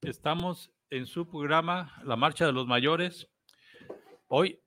[0.00, 3.28] Estamos en su programa La Marcha de los Mayores.
[4.28, 4.58] Hoy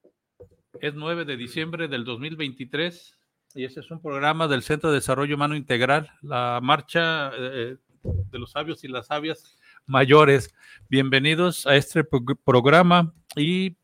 [0.80, 3.18] es 9 de diciembre del 2023
[3.56, 8.40] y este es un programa del Centro de Desarrollo Humano Integral, la Marcha eh, de
[8.40, 10.54] los Sabios y las Sabias Mayores.
[10.88, 13.76] Bienvenidos a este pro- programa y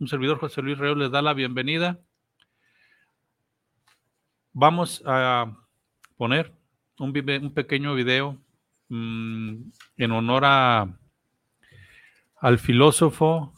[0.00, 2.00] un servidor José Luis Reo les da la bienvenida.
[4.52, 5.56] Vamos a
[6.16, 6.52] poner
[6.98, 7.12] un
[7.54, 8.36] pequeño video
[8.88, 9.56] mm,
[9.96, 10.98] en honor a,
[12.40, 13.52] al filósofo,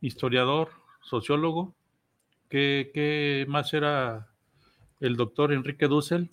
[0.00, 0.70] historiador,
[1.02, 1.74] sociólogo,
[2.48, 4.28] que, que más era
[5.00, 6.30] el doctor Enrique Dussel.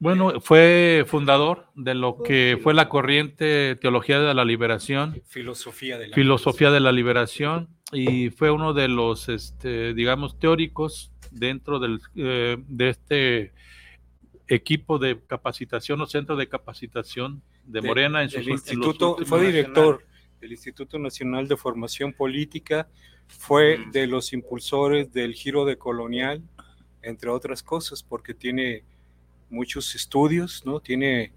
[0.00, 6.08] Bueno, fue fundador de lo que fue la corriente Teología de la Liberación, Filosofía de
[6.08, 12.00] la Filosofía de la Liberación, y fue uno de los, este, digamos, teóricos dentro del,
[12.14, 13.52] eh, de este
[14.48, 20.04] equipo de capacitación o centro de capacitación de De- Morena en los instituto, fue director
[20.40, 22.88] del Instituto Nacional de Formación Política,
[23.26, 23.90] fue Mm.
[23.92, 26.42] de los impulsores del giro de colonial,
[27.02, 28.84] entre otras cosas, porque tiene
[29.50, 30.80] muchos estudios, ¿no?
[30.80, 31.32] Tiene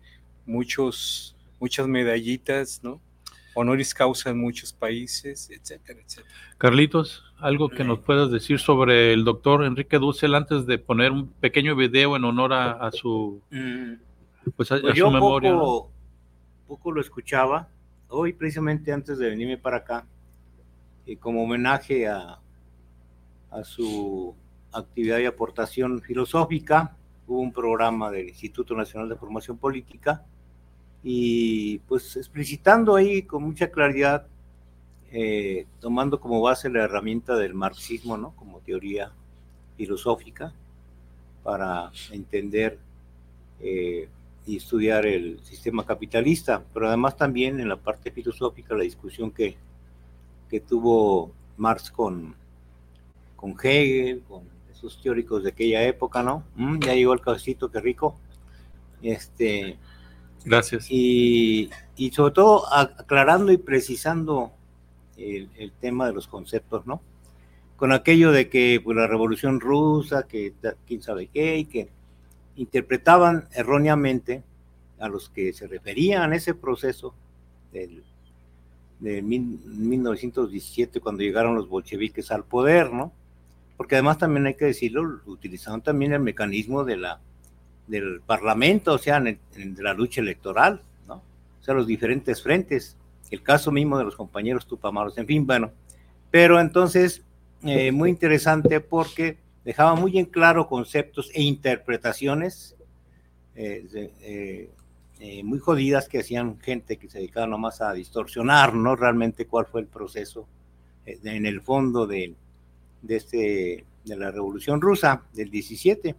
[0.45, 3.01] muchos, muchas medallitas, ¿no?
[3.53, 6.33] Honoris causa en muchos países, etcétera, etcétera.
[6.57, 11.27] Carlitos, algo que nos puedas decir sobre el doctor Enrique Dussel antes de poner un
[11.27, 13.93] pequeño video en honor a, a su, Mm,
[14.55, 15.51] pues a, a Pues su yo memoria.
[15.51, 15.59] ¿no?
[15.59, 15.91] poco,
[16.67, 17.67] poco lo escuchaba,
[18.07, 20.05] hoy precisamente antes de venirme para acá,
[21.05, 22.39] y como homenaje a,
[23.49, 24.35] a su
[24.71, 26.95] actividad y aportación filosófica,
[27.27, 30.25] hubo un programa del Instituto Nacional de Formación Política,
[31.03, 34.27] y pues explicitando ahí con mucha claridad,
[35.11, 38.35] eh, tomando como base la herramienta del marxismo, ¿no?
[38.35, 39.11] Como teoría
[39.77, 40.53] filosófica,
[41.43, 42.79] para entender
[43.59, 44.07] eh,
[44.45, 49.55] y estudiar el sistema capitalista, pero además también en la parte filosófica la discusión que,
[50.49, 52.35] que tuvo Marx con,
[53.35, 56.43] con Hegel, con esos teóricos de aquella época, ¿no?
[56.55, 58.15] Mm, ya llegó el cafecito, qué rico.
[59.01, 59.77] Este,
[60.45, 60.87] Gracias.
[60.89, 64.51] y, y sobre todo aclarando y precisando
[65.17, 67.01] el, tema de los conceptos, ¿no?
[67.77, 70.53] Con aquello de que pues, la revolución rusa, que
[70.87, 71.89] quién sabe qué, y que
[72.55, 74.43] interpretaban erróneamente
[74.99, 77.13] a los que se referían a ese proceso
[77.71, 78.03] del,
[78.99, 83.11] de mil- 1917 cuando llegaron los bolcheviques al poder, ¿no?
[83.77, 87.19] Porque además también hay que decirlo, utilizaron también el mecanismo de la,
[87.87, 91.15] del parlamento, o sea, en, en la lucha electoral, ¿no?
[91.59, 92.97] O sea, los diferentes frentes,
[93.29, 95.71] el caso mismo de los compañeros Tupamaros, en fin, bueno.
[96.29, 97.23] Pero entonces,
[97.63, 102.75] eh, muy interesante porque dejaba muy en claro conceptos e interpretaciones
[103.53, 104.69] eh,
[105.19, 108.95] eh, muy jodidas que hacían gente que se dedicaba nomás a distorsionar, ¿no?
[108.95, 110.47] Realmente cuál fue el proceso
[111.05, 112.33] en el fondo de,
[113.03, 116.15] de, este, de la Revolución Rusa del 17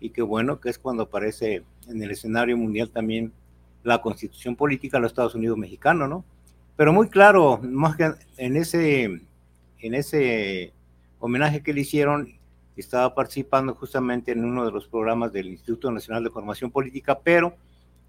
[0.00, 3.32] y que bueno, que es cuando aparece en el escenario mundial también
[3.82, 6.24] la constitución política de los Estados Unidos mexicanos, ¿no?
[6.76, 9.04] Pero muy claro, más que en ese,
[9.80, 10.72] en ese
[11.20, 12.34] homenaje que le hicieron,
[12.76, 17.54] estaba participando justamente en uno de los programas del Instituto Nacional de Formación Política, pero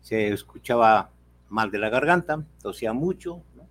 [0.01, 1.09] se escuchaba
[1.49, 3.63] mal de la garganta, tosía mucho, ¿no?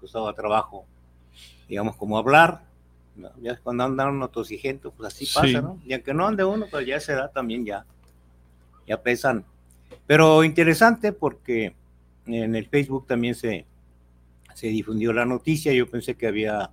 [0.00, 0.86] costaba trabajo,
[1.68, 2.62] digamos, como hablar.
[3.40, 5.54] Ya cuando anda uno tosigento, pues así pasa, Sí.
[5.54, 5.80] ¿no?
[5.86, 7.84] Y aunque no ande uno, pues ya a esa edad también ya,
[8.86, 9.44] ya pesan.
[10.06, 11.74] Pero interesante porque
[12.26, 13.64] en el Facebook también se,
[14.54, 16.70] se difundió la noticia, yo pensé que había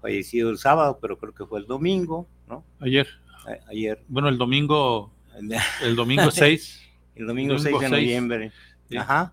[0.00, 2.64] fallecido el sábado, pero creo que fue el domingo, ¿no?
[2.80, 3.06] Ayer,
[3.46, 5.10] A- Ayer, bueno, el domingo,
[5.82, 6.80] el domingo 6.
[7.16, 7.90] el domingo, Domingo 6 de 6.
[7.90, 8.52] noviembre.
[8.88, 8.96] Sí.
[8.96, 9.32] Ajá.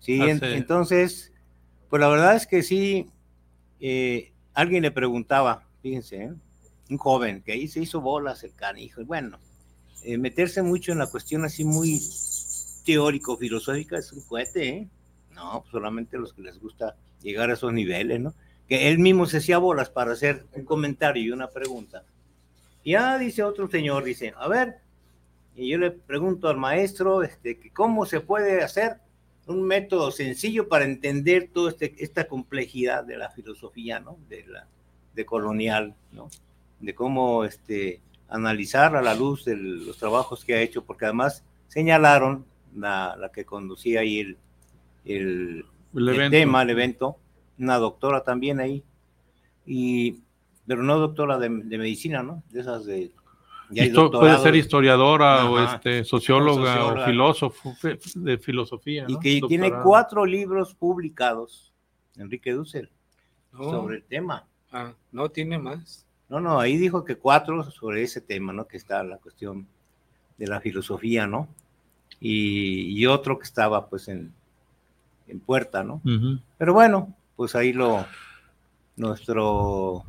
[0.00, 1.32] Sí, en- entonces,
[1.88, 3.06] pues la verdad es que sí,
[3.80, 6.32] eh, alguien le preguntaba, fíjense, ¿eh?
[6.90, 9.38] un joven que ahí se hizo bolas el canijo, bueno,
[10.04, 12.00] eh, meterse mucho en la cuestión así muy
[12.84, 14.88] teórico-filosófica es un cohete, ¿eh?
[15.34, 18.34] No, pues solamente los que les gusta llegar a esos niveles, ¿no?
[18.68, 22.04] Que él mismo se hacía bolas para hacer un comentario y una pregunta.
[22.84, 24.76] Ya dice otro señor, dice, a ver,
[25.56, 28.98] Y yo le pregunto al maestro este, que cómo se puede hacer
[29.46, 34.16] un método sencillo para entender toda este, esta complejidad de la filosofía, ¿no?
[34.28, 34.66] De, la,
[35.14, 36.28] de colonial, ¿no?
[36.80, 41.44] De cómo este, analizar a la luz de los trabajos que ha hecho, porque además
[41.68, 44.38] señalaron la, la que conducía ahí el,
[45.04, 45.64] el,
[45.94, 47.18] el, tema, el evento,
[47.58, 48.82] una doctora también ahí,
[49.66, 50.20] y,
[50.66, 52.42] pero no doctora de, de medicina, ¿no?
[52.50, 53.12] De esas de
[53.68, 57.74] puede ser historiadora o este, socióloga o, filósofo
[58.14, 59.04] de filosofía.
[59.08, 61.72] Y que tiene cuatro libros publicados,
[62.16, 62.90] Enrique Dussel,
[63.52, 64.46] sobre el tema.
[64.72, 66.06] Ah, no tiene más.
[66.28, 68.66] No, no, ahí dijo que cuatro sobre ese tema, ¿no?
[68.66, 69.66] Que está la cuestión
[70.36, 71.48] de la filosofía, ¿no?
[72.20, 74.32] Y, otro que estaba pues en,
[75.28, 76.00] en puerta, ¿no?
[76.56, 78.06] Pero bueno, pues ahí lo,
[78.96, 80.04] nuestro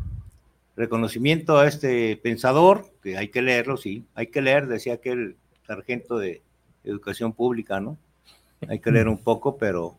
[0.76, 6.18] reconocimiento a este pensador, que hay que leerlo, sí, hay que leer, decía aquel sargento
[6.18, 6.42] de
[6.84, 7.98] educación pública, ¿no?
[8.68, 9.98] Hay que leer un poco, pero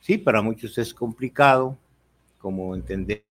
[0.00, 1.76] sí, para muchos es complicado
[2.38, 3.24] como entender.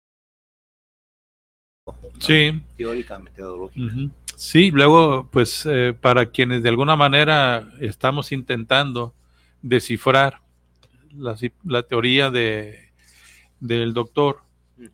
[2.18, 2.62] Sí.
[2.76, 3.94] Teórica, metodológica.
[4.36, 9.14] Sí, luego, pues eh, para quienes de alguna manera estamos intentando
[9.62, 10.40] descifrar
[11.16, 12.90] la, la teoría de,
[13.60, 14.42] del doctor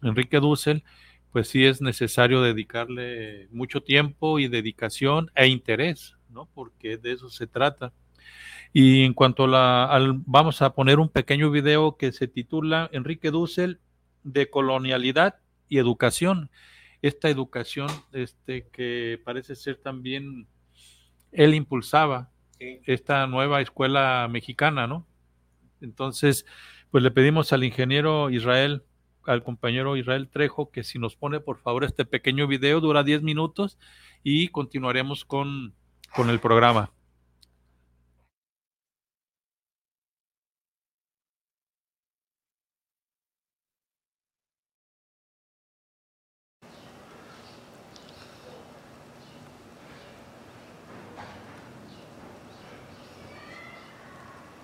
[0.02, 0.82] Enrique Dussel,
[1.32, 6.48] pues sí es necesario dedicarle mucho tiempo y dedicación e interés, ¿no?
[6.54, 7.92] Porque de eso se trata.
[8.72, 12.88] Y en cuanto a la, al, vamos a poner un pequeño video que se titula
[12.92, 13.80] Enrique Dussel
[14.22, 15.36] de colonialidad
[15.68, 16.50] y educación.
[17.02, 20.46] Esta educación este, que parece ser también,
[21.32, 25.06] él impulsaba esta nueva escuela mexicana, ¿no?
[25.80, 26.44] Entonces,
[26.90, 28.82] pues le pedimos al ingeniero Israel
[29.30, 33.22] al compañero Israel Trejo que si nos pone por favor este pequeño video, dura 10
[33.22, 33.78] minutos
[34.22, 35.74] y continuaremos con,
[36.14, 36.92] con el programa.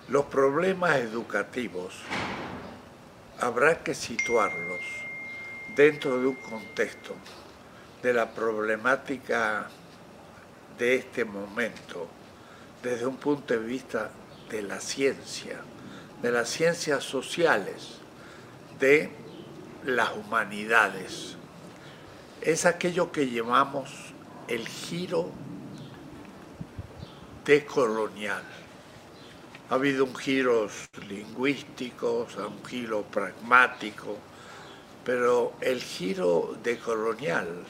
[0.09, 1.93] Los problemas educativos
[3.39, 4.81] habrá que situarlos
[5.75, 7.13] dentro de un contexto
[8.01, 9.69] de la problemática
[10.77, 12.07] de este momento
[12.81, 14.11] desde un punto de vista
[14.49, 15.59] de la ciencia,
[16.21, 17.99] de las ciencias sociales,
[18.79, 19.11] de
[19.83, 21.35] las humanidades.
[22.41, 23.91] Es aquello que llamamos
[24.47, 25.31] el giro
[27.45, 28.43] decolonial
[29.69, 30.69] ha habido un giro
[31.09, 34.17] lingüístico, un giro pragmático,
[35.03, 37.65] pero el giro decolonial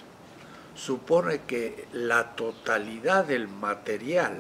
[0.76, 4.38] supone que la totalidad del material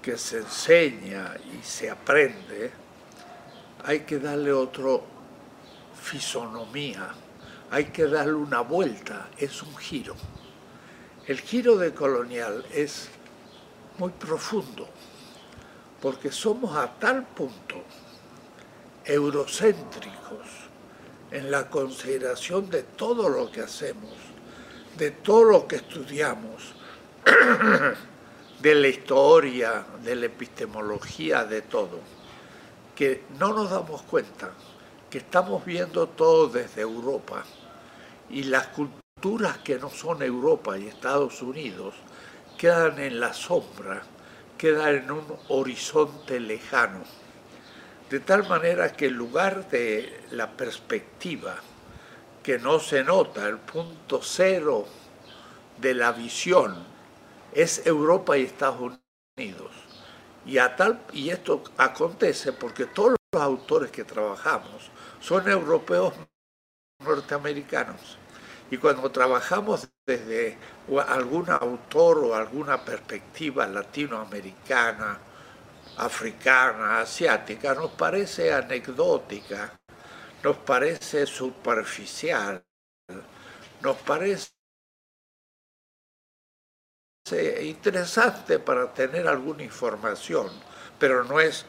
[0.00, 2.70] que se enseña y se aprende,
[3.84, 5.00] hay que darle otra
[6.00, 7.12] fisonomía,
[7.72, 10.14] hay que darle una vuelta, es un giro.
[11.26, 13.08] El giro decolonial es
[13.98, 14.88] muy profundo
[16.00, 17.82] porque somos a tal punto
[19.04, 20.46] eurocéntricos
[21.30, 24.12] en la consideración de todo lo que hacemos,
[24.96, 26.74] de todo lo que estudiamos,
[28.60, 32.00] de la historia, de la epistemología, de todo,
[32.94, 34.50] que no nos damos cuenta
[35.10, 37.44] que estamos viendo todo desde Europa
[38.30, 41.94] y las culturas que no son Europa y Estados Unidos
[42.58, 44.02] quedan en la sombra
[44.56, 47.04] queda en un horizonte lejano,
[48.10, 51.56] de tal manera que en lugar de la perspectiva
[52.42, 54.86] que no se nota, el punto cero
[55.78, 56.76] de la visión,
[57.52, 58.98] es Europa y Estados
[59.36, 59.72] Unidos.
[60.44, 66.14] Y, a tal, y esto acontece porque todos los autores que trabajamos son europeos
[67.04, 68.16] norteamericanos.
[68.70, 70.56] Y cuando trabajamos desde
[71.08, 75.18] algún autor o alguna perspectiva latinoamericana,
[75.96, 79.80] africana, asiática, nos parece anecdótica,
[80.44, 82.62] nos parece superficial,
[83.82, 84.52] nos parece
[87.62, 90.48] interesante para tener alguna información,
[91.00, 91.66] pero no es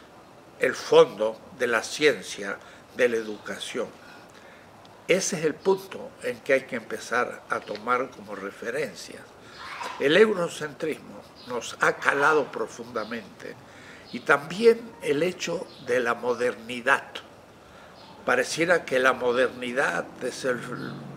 [0.60, 2.60] el fondo de la ciencia
[2.96, 4.07] de la educación.
[5.08, 9.20] Ese es el punto en que hay que empezar a tomar como referencia.
[10.00, 13.56] El eurocentrismo nos ha calado profundamente
[14.12, 17.06] y también el hecho de la modernidad.
[18.26, 20.46] Pareciera que la modernidad es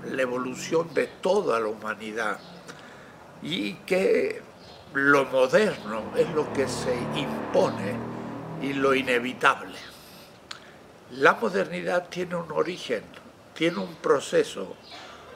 [0.05, 2.39] la evolución de toda la humanidad
[3.43, 4.41] y que
[4.95, 7.95] lo moderno es lo que se impone
[8.63, 9.77] y lo inevitable.
[11.13, 13.03] La modernidad tiene un origen,
[13.61, 14.75] tiene un proceso,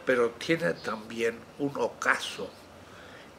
[0.07, 2.49] pero tiene también un ocaso.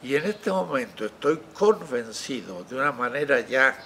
[0.00, 3.76] Y en este momento estoy convencido de una manera ya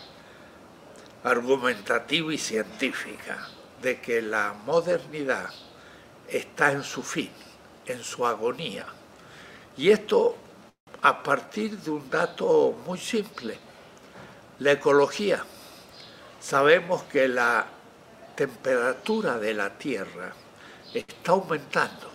[1.25, 3.49] argumentativa y científica
[3.81, 5.49] de que la modernidad
[6.29, 7.31] está en su fin,
[7.87, 8.85] en su agonía.
[9.79, 10.37] Y esto
[11.01, 13.59] a partir de un dato muy simple,
[14.59, 15.43] la ecología.
[16.41, 17.67] Sabemos que la
[18.37, 20.35] temperatura de la Tierra
[20.95, 22.11] está aumentando,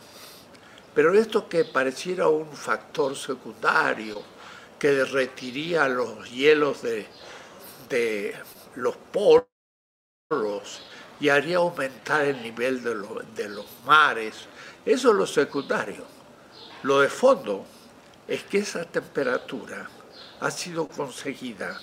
[0.94, 4.22] pero esto que pareciera un factor secundario
[4.80, 7.08] que derretiría los hielos de,
[7.90, 8.36] de
[8.76, 9.48] los polos
[11.20, 12.96] y haría aumentar el nivel de,
[13.36, 14.48] de los mares,
[14.86, 16.06] eso es lo secundario.
[16.84, 17.66] Lo de fondo
[18.28, 19.90] es que esa temperatura
[20.40, 21.80] ha sido conseguida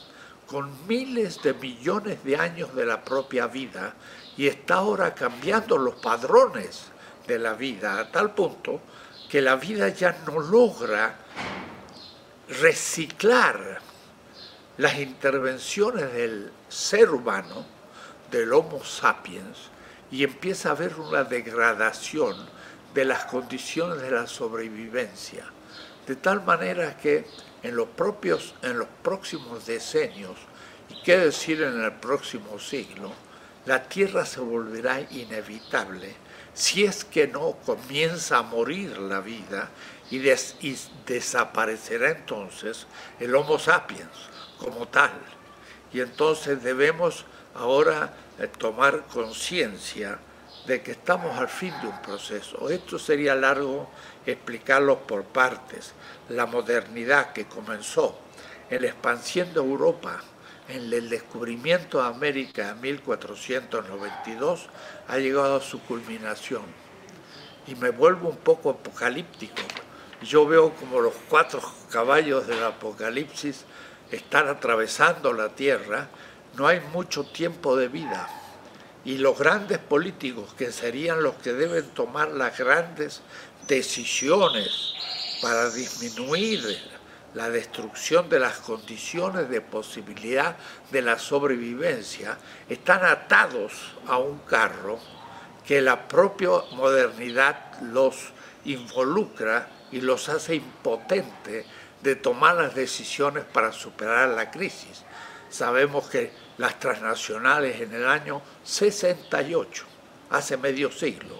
[0.47, 3.95] con miles de millones de años de la propia vida
[4.37, 6.87] y está ahora cambiando los padrones
[7.27, 8.81] de la vida a tal punto
[9.29, 11.17] que la vida ya no logra
[12.61, 13.81] reciclar
[14.79, 17.65] las intervenciones del ser humano,
[18.31, 19.71] del Homo sapiens,
[20.11, 22.37] y empieza a haber una degradación
[22.93, 25.45] de las condiciones de la sobrevivencia.
[26.07, 27.27] De tal manera que
[27.63, 30.37] en los, propios, en los próximos decenios,
[30.89, 33.13] y qué decir en el próximo siglo,
[33.67, 36.15] la Tierra se volverá inevitable
[36.55, 39.71] si es que no comienza a morir la vida
[40.11, 40.19] y,
[41.07, 42.87] desaparecerá entonces
[43.19, 44.11] el Homo sapiens
[44.59, 45.13] como tal.
[45.93, 50.19] Y entonces debemos ahora eh, tomar conciencia
[50.67, 52.69] de que estamos al fin de un proceso.
[52.69, 53.91] Esto sería largo
[54.27, 55.93] explicarlo por partes.
[56.29, 58.19] La modernidad que comenzó
[58.71, 60.23] en la expansión de Europa,
[60.75, 64.69] en el descubrimiento de América en 1492,
[65.09, 66.63] ha llegado a su culminación.
[67.67, 69.63] Y me vuelvo un poco apocalíptico.
[70.23, 71.61] Yo veo como los cuatro
[71.91, 73.65] caballos del apocalipsis
[74.11, 76.09] están atravesando la tierra,
[76.57, 78.29] no hay mucho tiempo de vida
[79.05, 83.21] y los grandes políticos, que serían los que deben tomar las grandes
[83.67, 84.95] decisiones
[85.41, 86.61] para disminuir
[87.35, 90.57] la destrucción de las condiciones de posibilidad
[90.91, 92.37] de la sobrevivencia,
[92.69, 93.73] están atados
[94.07, 94.99] a un carro
[95.67, 98.33] que la propia modernidad los
[98.65, 101.67] involucra y los hace impotentes
[102.03, 105.05] de tomar las decisiones para superar la crisis.
[105.49, 109.85] Sabemos que las transnacionales en el año 68,
[110.31, 111.37] hace medio siglo,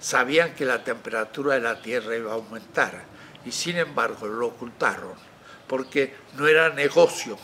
[0.00, 3.04] sabían que la temperatura de la Tierra iba a aumentar
[3.44, 5.25] y sin embargo lo ocultaron
[5.66, 7.38] porque no era negocio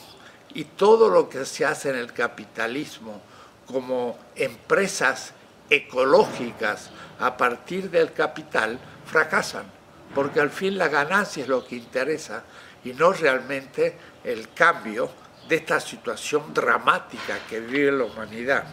[0.55, 3.21] y todo lo que se hace en el capitalismo
[3.67, 5.33] como empresas
[5.71, 9.83] ecológicas a partir del capital fracasan
[10.15, 12.43] porque al fin la ganancia es lo que interesa
[12.85, 15.11] y no realmente el cambio
[15.49, 18.65] de esta situación dramática que vive la humanidad.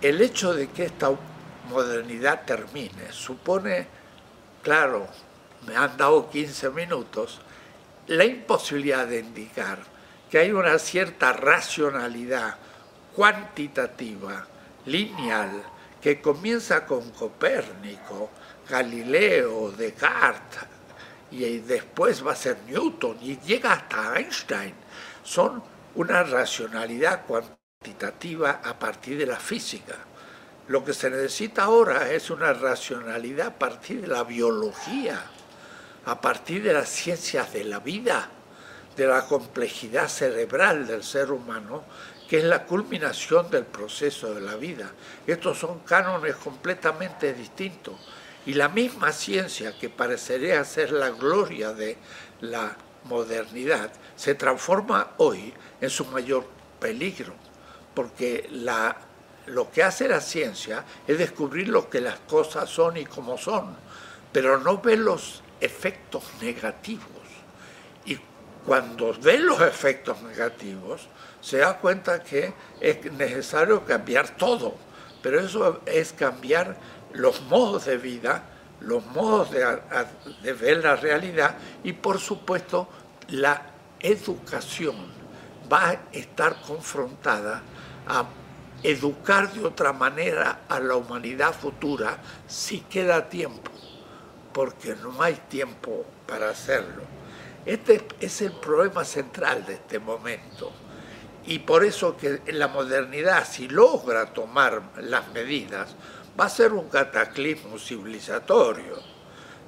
[0.00, 1.10] El hecho de que esta
[1.68, 3.86] modernidad termine supone,
[4.62, 5.06] claro,
[5.66, 7.40] me han dado 15 minutos,
[8.08, 9.78] la imposibilidad de indicar
[10.30, 12.56] que hay una cierta racionalidad
[13.14, 14.46] cuantitativa,
[14.86, 15.62] lineal,
[16.00, 18.30] que comienza con Copérnico,
[18.68, 20.64] Galileo, Descartes,
[21.30, 24.74] y después va a ser Newton, y llega hasta Einstein
[25.22, 25.62] son
[25.94, 29.96] una racionalidad cuantitativa a partir de la física.
[30.68, 35.22] Lo que se necesita ahora es una racionalidad a partir de la biología,
[36.06, 38.28] a partir de las ciencias de la vida,
[38.96, 41.84] de la complejidad cerebral del ser humano,
[42.28, 44.90] que es la culminación del proceso de la vida.
[45.26, 47.94] Estos son cánones completamente distintos.
[48.46, 51.96] Y la misma ciencia que parecería ser la gloria de
[52.40, 56.46] la modernidad se transforma hoy en su mayor
[56.78, 57.34] peligro,
[57.94, 58.48] porque
[59.46, 63.76] lo que hace la ciencia es descubrir lo que las cosas son y cómo son,
[64.32, 67.08] pero no ve los efectos negativos.
[68.04, 68.18] Y
[68.66, 71.08] cuando ve los efectos negativos,
[71.40, 74.74] se da cuenta que es necesario cambiar todo,
[75.22, 76.76] pero eso es cambiar
[77.12, 78.44] los modos de vida,
[78.80, 79.64] los modos de,
[80.42, 82.88] de ver la realidad y por supuesto
[83.28, 83.62] la
[84.00, 84.96] educación.
[85.72, 87.62] Va a estar confrontada
[88.06, 88.26] a
[88.82, 93.70] educar de otra manera a la humanidad futura si queda tiempo,
[94.54, 97.02] porque no hay tiempo para hacerlo.
[97.66, 100.72] Este es el problema central de este momento.
[101.44, 105.94] Y por eso que la modernidad, si logra tomar las medidas,
[106.38, 108.96] va a ser un cataclismo civilizatorio.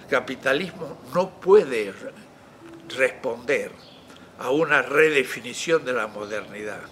[0.00, 1.92] El capitalismo no puede
[2.96, 3.72] responder
[4.38, 6.82] a una redefinición de la modernidad.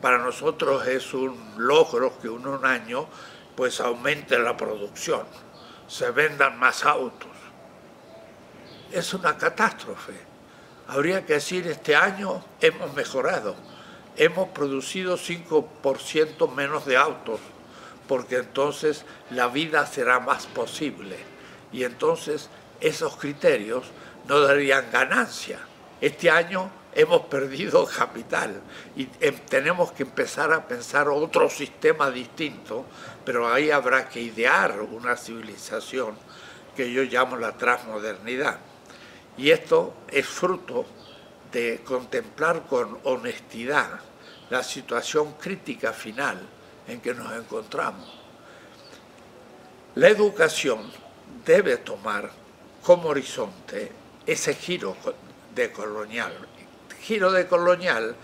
[0.00, 3.08] Para nosotros es un logro que en un año
[3.54, 5.22] pues aumente la producción,
[5.88, 7.30] se vendan más autos.
[8.92, 10.14] Es una catástrofe.
[10.88, 13.56] Habría que decir, este año hemos mejorado,
[14.16, 17.40] hemos producido 5% menos de autos,
[18.06, 21.16] porque entonces la vida será más posible.
[21.72, 22.48] Y entonces
[22.80, 23.86] esos criterios
[24.28, 25.58] no darían ganancia.
[26.00, 28.60] Este año hemos perdido capital
[28.96, 32.86] y em, tenemos que empezar a pensar otro sistema distinto,
[33.26, 36.16] pero ahí habrá que idear una civilización
[36.76, 38.60] que yo llamo la transmodernidad.
[39.36, 40.86] Y esto es fruto
[41.50, 43.98] de contemplar con honestidad
[44.48, 46.40] la situación crítica final
[46.86, 48.08] en que nos encontramos.
[49.96, 50.88] La educación
[51.44, 52.30] debe tomar
[52.80, 53.90] como horizonte
[54.24, 54.96] ese giro
[55.52, 56.32] de colonial,
[57.00, 58.14] giro de colonial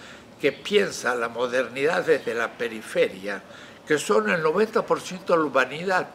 [0.40, 3.42] que piensa la modernidad desde la periferia,
[3.87, 6.09] que son el 90% de la humanidad,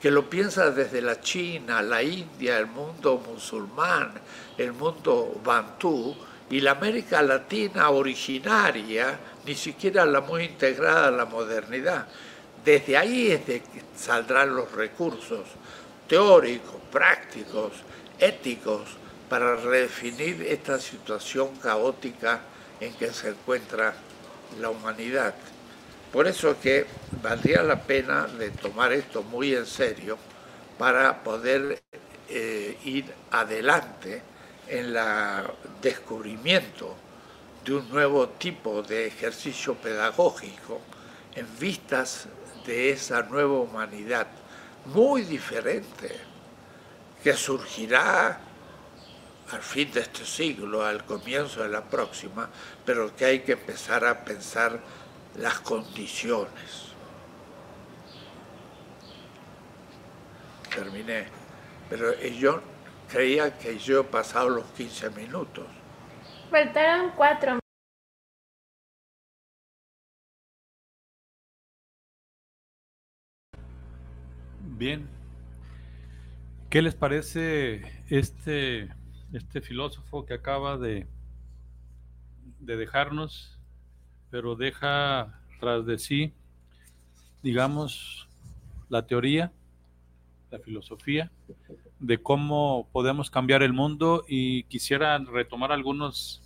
[0.00, 4.14] que lo piensa desde la China, la India, el mundo musulmán,
[4.56, 6.16] el mundo bantú,
[6.48, 12.08] y la América Latina originaria, ni siquiera la muy integrada a la modernidad.
[12.64, 15.46] Desde ahí es de que saldrán los recursos
[16.08, 17.72] teóricos, prácticos,
[18.18, 18.82] éticos,
[19.28, 22.40] para redefinir esta situación caótica
[22.80, 23.94] en que se encuentra
[24.60, 25.34] la humanidad.
[26.12, 26.86] Por eso que
[27.22, 30.18] valdría la pena de tomar esto muy en serio
[30.76, 31.80] para poder
[32.28, 34.22] eh, ir adelante
[34.66, 34.98] en el
[35.80, 36.96] descubrimiento
[37.64, 40.80] de un nuevo tipo de ejercicio pedagógico
[41.34, 42.26] en vistas
[42.66, 44.26] de esa nueva humanidad
[44.86, 46.10] muy diferente
[47.22, 48.40] que surgirá
[49.52, 52.48] al fin de este siglo, al comienzo de la próxima,
[52.84, 54.80] pero que hay que empezar a pensar
[55.36, 56.94] las condiciones.
[60.74, 61.26] Terminé,
[61.88, 62.62] pero yo
[63.08, 65.66] creía que yo he pasado los 15 minutos.
[66.50, 67.58] Faltaron cuatro.
[74.60, 75.08] Bien.
[76.70, 78.88] ¿Qué les parece este
[79.32, 81.06] este filósofo que acaba de,
[82.58, 83.59] de dejarnos,
[84.30, 86.32] pero deja tras de sí,
[87.42, 88.28] digamos,
[88.88, 89.52] la teoría,
[90.50, 91.30] la filosofía
[91.98, 96.42] de cómo podemos cambiar el mundo y quisiera retomar algunos,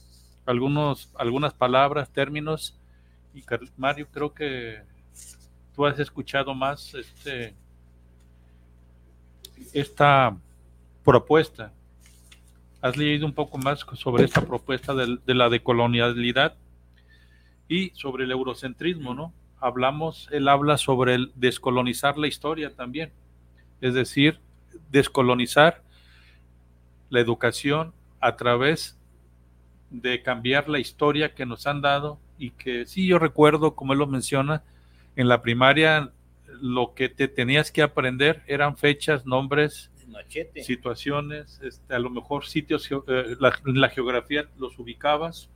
[0.47, 2.79] algunos, algunas palabras, términos.
[3.35, 3.43] Y
[3.77, 4.83] Mario, creo que
[5.75, 7.55] tú has escuchado más este,
[9.73, 10.37] esta
[11.05, 11.73] propuesta
[12.85, 16.55] has leído un poco más sobre esta propuesta de, la decolonialidad
[17.69, 19.33] y sobre el eurocentrismo, ¿no?
[19.61, 23.13] Hablamos, él habla sobre el descolonizar la historia también,
[23.81, 24.41] es decir,
[24.91, 25.83] descolonizar
[27.09, 28.99] la educación a través
[29.91, 34.01] de cambiar la historia que nos han dado y que sí yo recuerdo, como él
[34.01, 34.63] lo menciona,
[35.17, 36.13] en la primaria
[36.61, 39.91] lo que te tenías que aprender eran fechas, nombres,
[40.63, 45.51] situaciones, este, a lo mejor sitios, eh, la, la, geografía los ubicabas,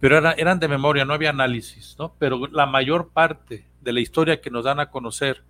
[0.00, 2.14] pero eran de memoria, no había análisis, ¿no?
[2.18, 5.42] Pero la mayor parte de la historia que nos dan a conocer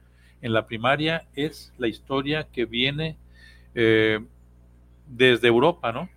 [0.42, 3.16] en la primaria es la historia que viene
[3.74, 4.18] eh,
[5.06, 6.08] desde Europa, ¿no?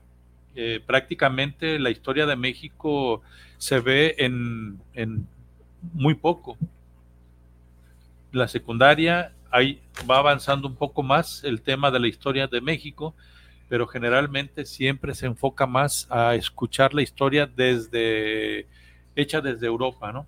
[0.55, 3.21] Eh, prácticamente la historia de México
[3.57, 5.27] se ve en, en
[5.93, 6.57] muy poco.
[8.31, 13.13] La secundaria ahí va avanzando un poco más el tema de la historia de México,
[13.69, 18.67] pero generalmente siempre se enfoca más a escuchar la historia desde
[19.15, 20.25] hecha desde Europa, ¿no?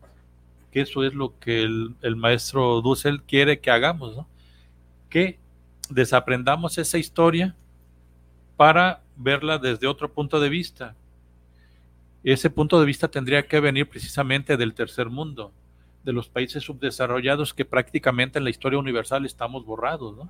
[0.72, 4.28] Que eso es lo que el, maestro Dussel quiere que hagamos, ¿no?
[5.10, 5.40] Que
[5.90, 7.56] desaprendamos esa historia
[8.58, 10.96] para verla desde otro punto de vista.
[12.24, 15.52] Ese punto de vista tendría que venir precisamente del tercer mundo,
[16.04, 20.30] de los países subdesarrollados que prácticamente en la historia universal estamos borrados, ¿no?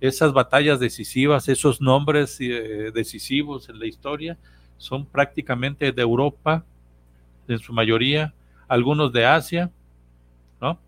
[0.00, 4.36] Esas batallas decisivas, esos nombres eh, decisivos en la historia
[4.76, 6.64] son prácticamente de Europa,
[7.48, 8.34] en su mayoría,
[8.68, 9.70] algunos de Asia,
[10.60, 10.78] ¿no?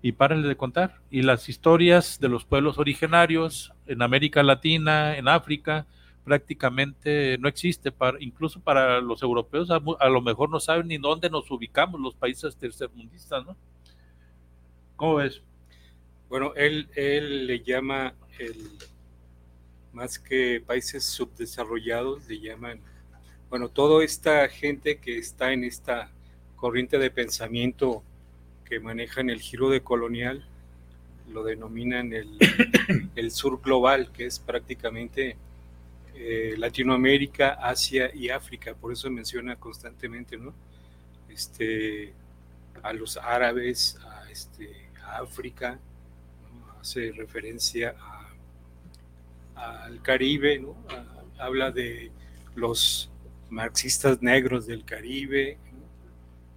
[0.00, 1.00] Y párenle de contar.
[1.10, 5.86] Y las historias de los pueblos originarios en América Latina, en África,
[6.24, 11.28] prácticamente no existe, para, incluso para los europeos a, lo mejor no saben ni dónde
[11.28, 13.56] nos ubicamos los países tercermundistas, ¿no?
[14.96, 15.42] ¿Cómo ves?
[16.34, 18.68] Bueno, él, él le llama el,
[19.92, 22.80] más que países subdesarrollados, le llaman,
[23.48, 26.10] bueno, toda esta gente que está en esta
[26.56, 28.02] corriente de pensamiento
[28.64, 30.44] que manejan el giro de colonial,
[31.28, 32.36] lo denominan el,
[33.14, 35.36] el sur global, que es prácticamente
[36.16, 40.52] eh, Latinoamérica, Asia y África, por eso menciona constantemente, ¿no?
[41.28, 42.12] Este,
[42.82, 45.78] a los árabes, a, este, a África.
[46.84, 47.94] Hace referencia
[49.54, 50.76] al Caribe, ¿no?
[51.38, 52.12] habla de
[52.54, 53.10] los
[53.48, 55.56] marxistas negros del Caribe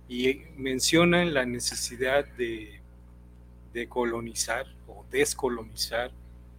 [0.10, 2.82] y mencionan la necesidad de,
[3.72, 6.12] de colonizar o descolonizar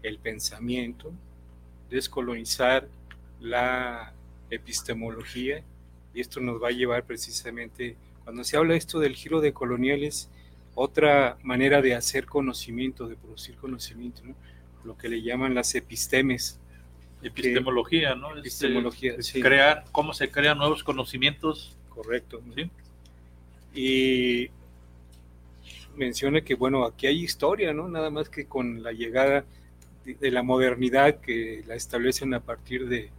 [0.02, 1.12] el pensamiento,
[1.90, 2.88] descolonizar
[3.38, 4.14] la
[4.48, 5.62] epistemología
[6.14, 10.30] y esto nos va a llevar precisamente, cuando se habla esto del giro de coloniales,
[10.80, 14.36] otra manera de hacer conocimiento, de producir conocimiento, ¿no?
[14.84, 16.60] lo que le llaman las epistemes.
[17.20, 18.36] Epistemología, ¿no?
[18.36, 19.42] Epistemología, es, sí.
[19.42, 21.76] Crear, cómo se crean nuevos conocimientos.
[21.88, 22.40] Correcto.
[22.54, 22.70] ¿sí?
[23.74, 24.50] Y
[25.96, 27.88] menciona que, bueno, aquí hay historia, ¿no?
[27.88, 29.44] Nada más que con la llegada
[30.04, 33.10] de, de la modernidad que la establecen a partir de,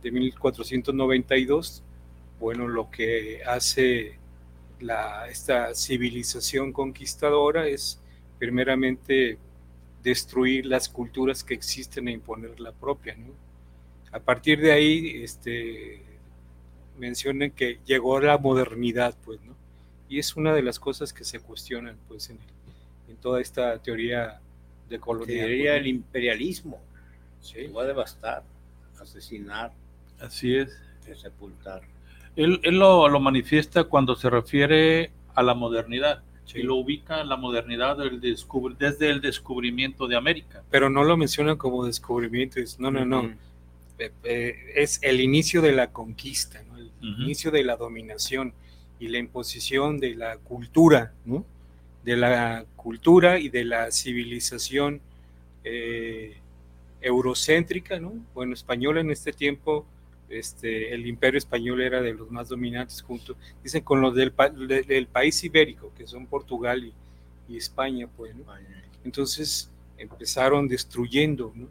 [0.00, 1.82] de 1492,
[2.38, 4.20] bueno, lo que hace
[4.80, 8.00] la, esta civilización conquistadora es
[8.38, 9.38] primeramente
[10.02, 13.14] destruir las culturas que existen e imponer la propia.
[13.16, 13.32] ¿no?
[14.12, 16.02] A partir de ahí, este,
[16.98, 19.54] mencionan que llegó la modernidad, pues, ¿no?
[20.08, 23.78] Y es una de las cosas que se cuestionan, pues, en, el, en toda esta
[23.82, 24.40] teoría
[24.88, 25.46] de colonial.
[25.46, 26.80] Teoría pues, del imperialismo.
[27.40, 27.66] Sí.
[27.68, 28.42] Va a devastar,
[29.00, 29.72] asesinar,
[30.20, 30.78] Así es.
[31.20, 31.82] sepultar.
[32.36, 36.22] Él, él lo, lo, manifiesta cuando se refiere a la modernidad.
[36.44, 36.58] Sí.
[36.58, 40.62] Y lo ubica en la modernidad del desde el descubrimiento de América.
[40.70, 43.20] Pero no lo mencionan como descubrimiento, es, no, no, no.
[43.20, 43.36] Uh -huh.
[43.98, 46.76] eh, eh, es el inicio de la conquista, ¿no?
[46.76, 47.22] el uh -huh.
[47.24, 48.52] inicio de la dominación
[48.98, 51.44] y la imposición de la cultura, ¿no?
[52.04, 55.00] de la cultura y de la civilización
[55.64, 56.36] eh,
[57.00, 58.12] eurocéntrica, ¿no?
[58.34, 59.86] bueno, española en este tiempo,
[60.38, 64.32] este, el imperio español era de los más dominantes junto, dicen con los del,
[64.66, 66.92] del, del país ibérico, que son Portugal y,
[67.52, 68.44] y España, pues, ¿no?
[69.04, 71.68] Entonces empezaron destruyendo, ¿no?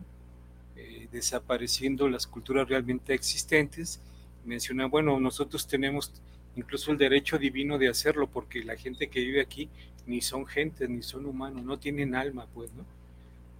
[0.75, 3.99] eh, desapareciendo las culturas realmente existentes.
[4.45, 6.11] Mencionan, bueno, nosotros tenemos
[6.55, 9.69] incluso el derecho divino de hacerlo, porque la gente que vive aquí
[10.05, 12.85] ni son gentes, ni son humanos, no tienen alma, pues, ¿no?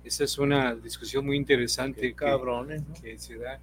[0.04, 2.94] Esa es una discusión muy interesante Qué cabrones, ¿no?
[3.02, 3.60] que se da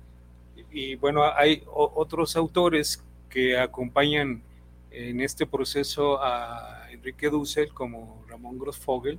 [0.73, 4.43] y bueno, hay otros autores que acompañan
[4.91, 9.19] en este proceso a Enrique Dussel, como Ramón Grossfogel,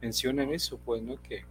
[0.00, 1.20] mencionan eso, pues, ¿no?
[1.22, 1.44] Que,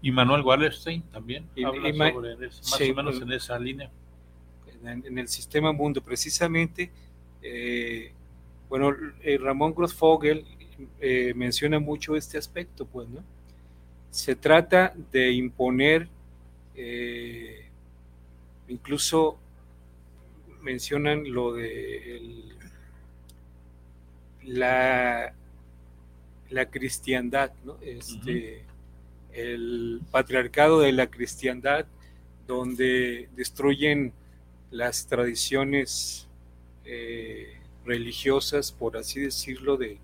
[0.00, 3.32] y Manuel Wallerstein también y, habla y, sobre eso, más sí, o menos pues, en
[3.32, 3.90] esa línea.
[4.82, 6.90] En, en el sistema mundo, precisamente,
[7.42, 8.12] eh,
[8.68, 10.44] bueno, eh, Ramón Grossfogel
[11.00, 13.22] eh, menciona mucho este aspecto, pues, ¿no?
[14.10, 16.08] Se trata de imponer
[16.74, 17.61] eh,
[18.72, 19.38] incluso
[20.62, 22.56] mencionan lo de el,
[24.44, 25.34] la,
[26.50, 27.76] la cristiandad, ¿no?
[27.82, 28.64] Este,
[29.32, 31.86] el patriarcado de la cristiandad,
[32.46, 34.12] donde destruyen
[34.70, 36.28] las tradiciones
[36.84, 39.98] eh, religiosas, por así decirlo, de,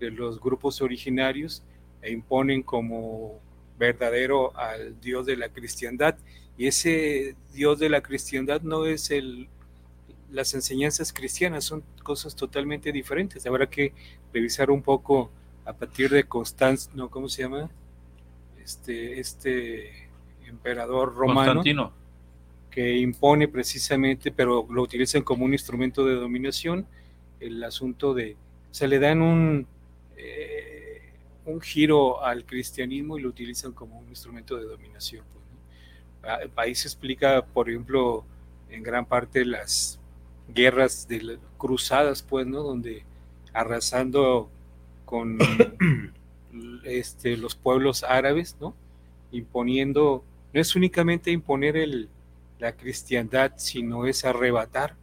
[0.00, 1.62] de, los grupos originarios
[2.02, 3.40] e imponen como
[3.78, 6.16] verdadero al Dios de la cristiandad
[6.58, 9.48] y ese Dios de la cristiandad no es el,
[10.30, 13.46] las enseñanzas cristianas, son cosas totalmente diferentes.
[13.46, 13.92] Habrá que
[14.32, 15.30] revisar un poco
[15.64, 17.10] a partir de Constanz, ¿no?
[17.10, 17.70] ¿Cómo se llama?
[18.62, 20.08] Este, este
[20.46, 21.54] emperador romano.
[21.54, 21.92] Constantino.
[22.70, 26.86] Que impone precisamente, pero lo utilizan como un instrumento de dominación,
[27.40, 28.36] el asunto de,
[28.70, 29.66] se le dan un,
[30.16, 31.12] eh,
[31.46, 35.24] un giro al cristianismo y lo utilizan como un instrumento de dominación.
[36.42, 38.24] El país explica, por ejemplo,
[38.70, 39.98] en gran parte las
[40.48, 42.62] guerras de las cruzadas, pues, ¿no?
[42.62, 43.04] Donde
[43.52, 44.50] arrasando
[45.04, 45.38] con
[46.84, 48.74] este, los pueblos árabes, ¿no?
[49.32, 52.08] Imponiendo, no es únicamente imponer el,
[52.58, 54.94] la cristiandad, sino es arrebatar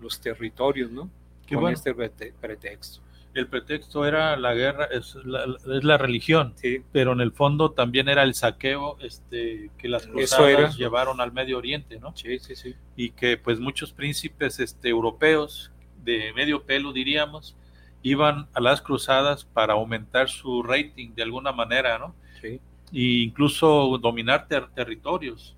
[0.00, 1.08] los territorios, ¿no?
[1.46, 1.76] Qué con bueno.
[1.76, 1.94] este
[2.40, 3.01] pretexto.
[3.34, 6.54] El pretexto era la guerra, es la, es la religión,
[6.92, 11.56] pero en el fondo también era el saqueo este, que las cruzadas llevaron al Medio
[11.56, 12.14] Oriente, ¿no?
[12.14, 12.74] Sí, sí, sí.
[12.94, 15.72] Y que pues muchos príncipes este, europeos
[16.04, 17.56] de medio pelo, diríamos,
[18.02, 22.14] iban a las cruzadas para aumentar su rating de alguna manera, ¿no?
[22.40, 22.60] Sí.
[22.92, 25.56] E incluso dominar territorios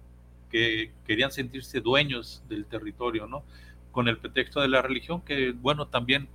[0.48, 3.42] que querían sentirse dueños del territorio, ¿no?
[3.90, 6.28] Con el pretexto de la religión, que bueno, también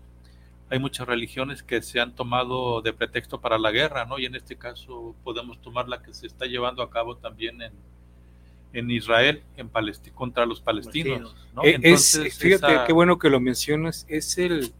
[0.69, 4.19] hay muchas religiones que se han tomado de pretexto para la guerra, ¿no?
[4.19, 7.73] Y en este caso podemos tomar la que se está llevando a cabo también en,
[8.73, 11.36] en Israel, en Palestina, contra los palestinos.
[11.55, 11.63] ¿no?
[11.63, 14.71] Eh, Entonces, fíjate qué bueno que lo mencionas, es el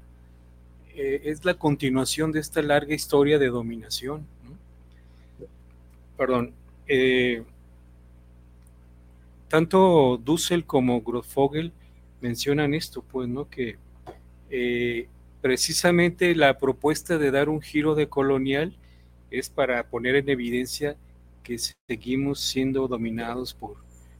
[0.93, 4.28] eh, es la continuación de esta larga historia de dominación.
[6.17, 6.54] Perdón.
[6.88, 7.43] Eh,
[9.47, 11.71] tanto Dussel como Grotfogel
[12.21, 13.49] mencionan esto, pues, ¿no?
[13.49, 13.78] Que
[15.41, 18.75] precisamente la propuesta de dar un giro de colonial
[19.32, 20.97] es para poner en evidencia
[21.43, 23.78] que seguimos siendo dominados por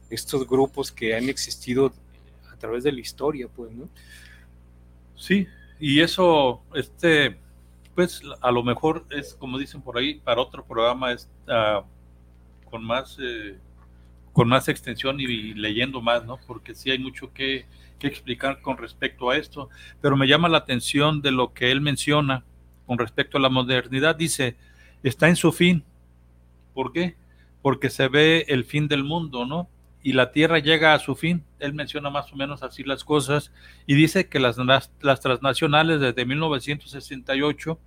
[0.08, 1.92] estos grupos que han existido
[2.50, 3.88] a través de la historia, pues, ¿no?
[5.16, 5.46] Sí,
[5.78, 7.36] y eso, este,
[7.94, 11.84] pues a lo mejor es, como dicen por ahí, para otro programa es uh,
[12.70, 13.58] con más eh,
[14.40, 16.38] con más extensión y, leyendo más, ¿no?
[16.46, 17.66] Porque sí hay mucho que,
[18.00, 19.68] explicar con respecto a esto,
[20.00, 22.42] pero me llama la atención de lo que él menciona
[22.86, 24.16] con respecto a la modernidad.
[24.16, 24.56] Dice,
[25.02, 25.84] está en su fin.
[26.72, 27.16] ¿Por qué?
[27.60, 29.68] Porque se ve el fin del mundo, ¿no?
[30.02, 31.44] Y la Tierra llega a su fin.
[31.58, 33.52] Él menciona más o menos así las cosas
[33.86, 34.56] y dice que las
[35.20, 37.78] transnacionales desde 1968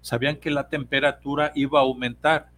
[0.00, 2.50] sabían que la temperatura iba a aumentar,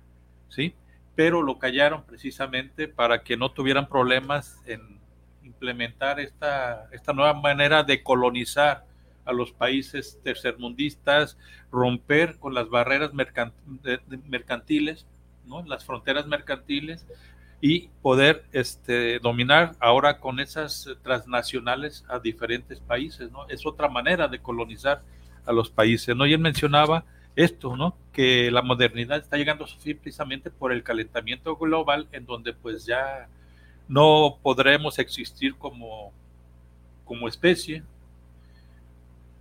[0.49, 0.75] ¿sí?
[1.15, 4.99] Pero lo callaron precisamente para que no tuvieran problemas en
[5.43, 8.85] implementar esta, esta nueva manera de colonizar
[9.25, 11.39] a los países tercermundistas,
[11.71, 15.07] romper con las barreras mercantiles,
[15.47, 15.65] ¿no?
[15.65, 17.07] las fronteras mercantiles
[17.61, 23.31] y poder este, dominar ahora con esas transnacionales a diferentes países.
[23.31, 23.49] ¿no?
[23.49, 25.03] Es otra manera de colonizar
[25.47, 26.15] a los países.
[26.15, 26.27] ¿no?
[26.27, 27.05] Él mencionaba
[27.37, 27.97] esto, ¿no?
[28.13, 32.53] Que la modernidad está llegando a su fin precisamente por el calentamiento global, en donde
[32.53, 33.29] pues ya
[33.89, 36.13] no podremos existir como,
[37.05, 37.83] como especie,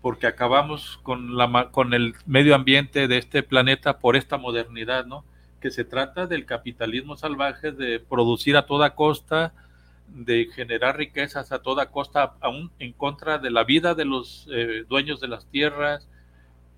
[0.01, 5.23] porque acabamos con, la, con el medio ambiente de este planeta por esta modernidad, ¿no?
[5.61, 9.53] Que se trata del capitalismo salvaje, de producir a toda costa,
[10.09, 14.83] de generar riquezas a toda costa, aún en contra de la vida de los eh,
[14.89, 16.09] dueños de las tierras,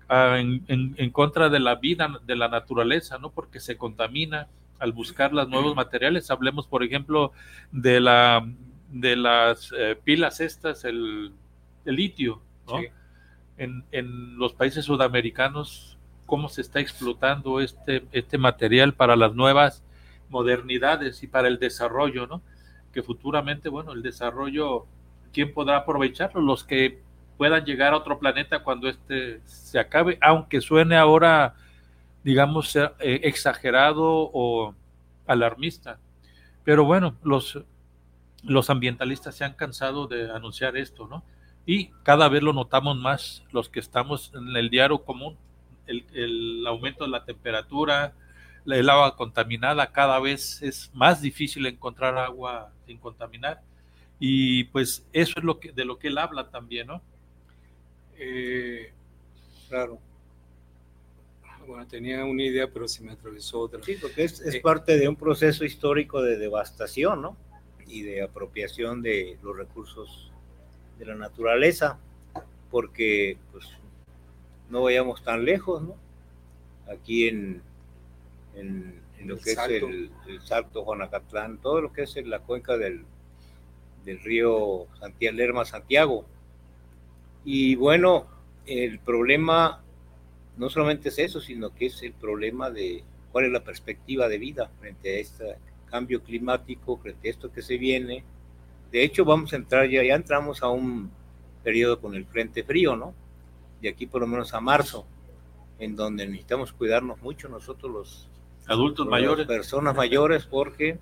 [0.08, 3.30] en, contra de la vida, de la naturaleza, ¿no?
[3.30, 6.30] Porque se contamina al buscar los nuevos materiales.
[6.30, 7.32] Hablemos, por ejemplo,
[7.72, 8.46] de, la,
[8.90, 11.32] de las eh, pilas estas, el,
[11.84, 12.80] litio, ¿no?
[13.58, 19.82] En, en, los países sudamericanos, cómo se está explotando este, este material para las nuevas
[20.28, 22.42] modernidades y para el desarrollo, ¿no?
[22.92, 24.86] Que futuramente, bueno, el desarrollo,
[25.32, 26.40] ¿quién podrá aprovecharlo?
[26.40, 27.05] Los que
[27.36, 31.54] puedan llegar a otro planeta cuando este se acabe, aunque suene ahora,
[32.24, 34.74] digamos, eh, exagerado o
[35.26, 35.98] alarmista.
[36.64, 37.62] Pero bueno, los,
[38.42, 41.24] los ambientalistas se han cansado de anunciar esto, ¿no?
[41.66, 45.36] Y cada vez lo notamos más los que estamos en el diario común,
[45.86, 48.14] el, el aumento de la temperatura,
[48.66, 53.60] el agua contaminada, cada vez es más difícil encontrar agua sin contaminar.
[54.18, 57.02] Y pues eso es lo que, de lo que él habla también, ¿no?
[58.18, 58.90] Eh,
[59.68, 59.98] claro.
[61.66, 63.82] Bueno, tenía una idea, pero se me atravesó otra.
[63.82, 67.36] Sí, porque es, es eh, parte de un proceso histórico de devastación, ¿no?
[67.86, 70.30] Y de apropiación de los recursos
[70.98, 71.98] de la naturaleza,
[72.70, 73.66] porque, pues,
[74.70, 75.96] no vayamos tan lejos, ¿no?
[76.88, 77.62] Aquí en,
[78.54, 82.76] en, lo que es el, el, Salto Juanacatlán, todo lo que es en la cuenca
[82.76, 83.04] del,
[84.04, 86.24] del río Santiago, Lerma Santiago,
[87.46, 88.26] y bueno,
[88.66, 89.80] el problema
[90.56, 94.38] no solamente es eso, sino que es el problema de cuál es la perspectiva de
[94.38, 95.56] vida frente a este
[95.86, 98.24] cambio climático, frente a esto que se viene.
[98.90, 101.08] De hecho, vamos a entrar ya, ya entramos a un
[101.62, 103.14] periodo con el frente frío, ¿no?
[103.80, 105.06] De aquí por lo menos a marzo,
[105.78, 108.28] en donde necesitamos cuidarnos mucho nosotros los
[108.66, 110.98] adultos mayores, personas mayores, porque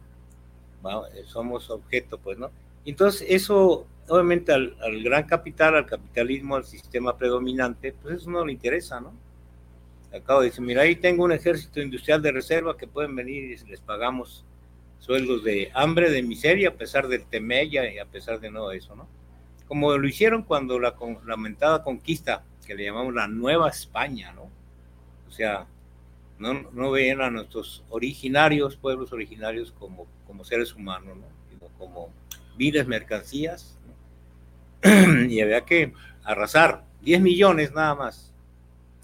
[1.24, 2.50] somos objeto, pues, ¿no?
[2.84, 8.52] Entonces, eso obviamente al, gran capital, al capitalismo, al sistema predominante, pues eso no le
[8.52, 9.12] interesa, ¿no?
[10.14, 13.68] Acabo de decir, mira, ahí tengo un ejército industrial de reserva que pueden venir y
[13.68, 14.44] les pagamos
[15.00, 18.94] sueldos de hambre, de miseria, a pesar del Temella y a pesar de no eso,
[18.94, 19.08] ¿no?
[19.66, 20.94] Como lo hicieron cuando la
[21.26, 24.48] lamentada conquista que le llamamos la Nueva España, ¿no?
[25.26, 25.66] O sea,
[26.38, 31.26] no, no veían a nuestros originarios, pueblos originarios, como, como seres humanos, ¿no?
[31.50, 32.10] Sino como
[32.56, 33.78] viles mercancías,
[34.82, 35.24] ¿no?
[35.28, 35.92] y había que
[36.24, 38.34] arrasar 10 millones nada más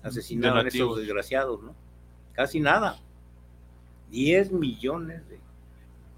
[0.02, 1.74] asesinaron a esos desgraciados, ¿no?
[2.32, 2.98] Casi nada.
[4.10, 5.38] 10 millones de,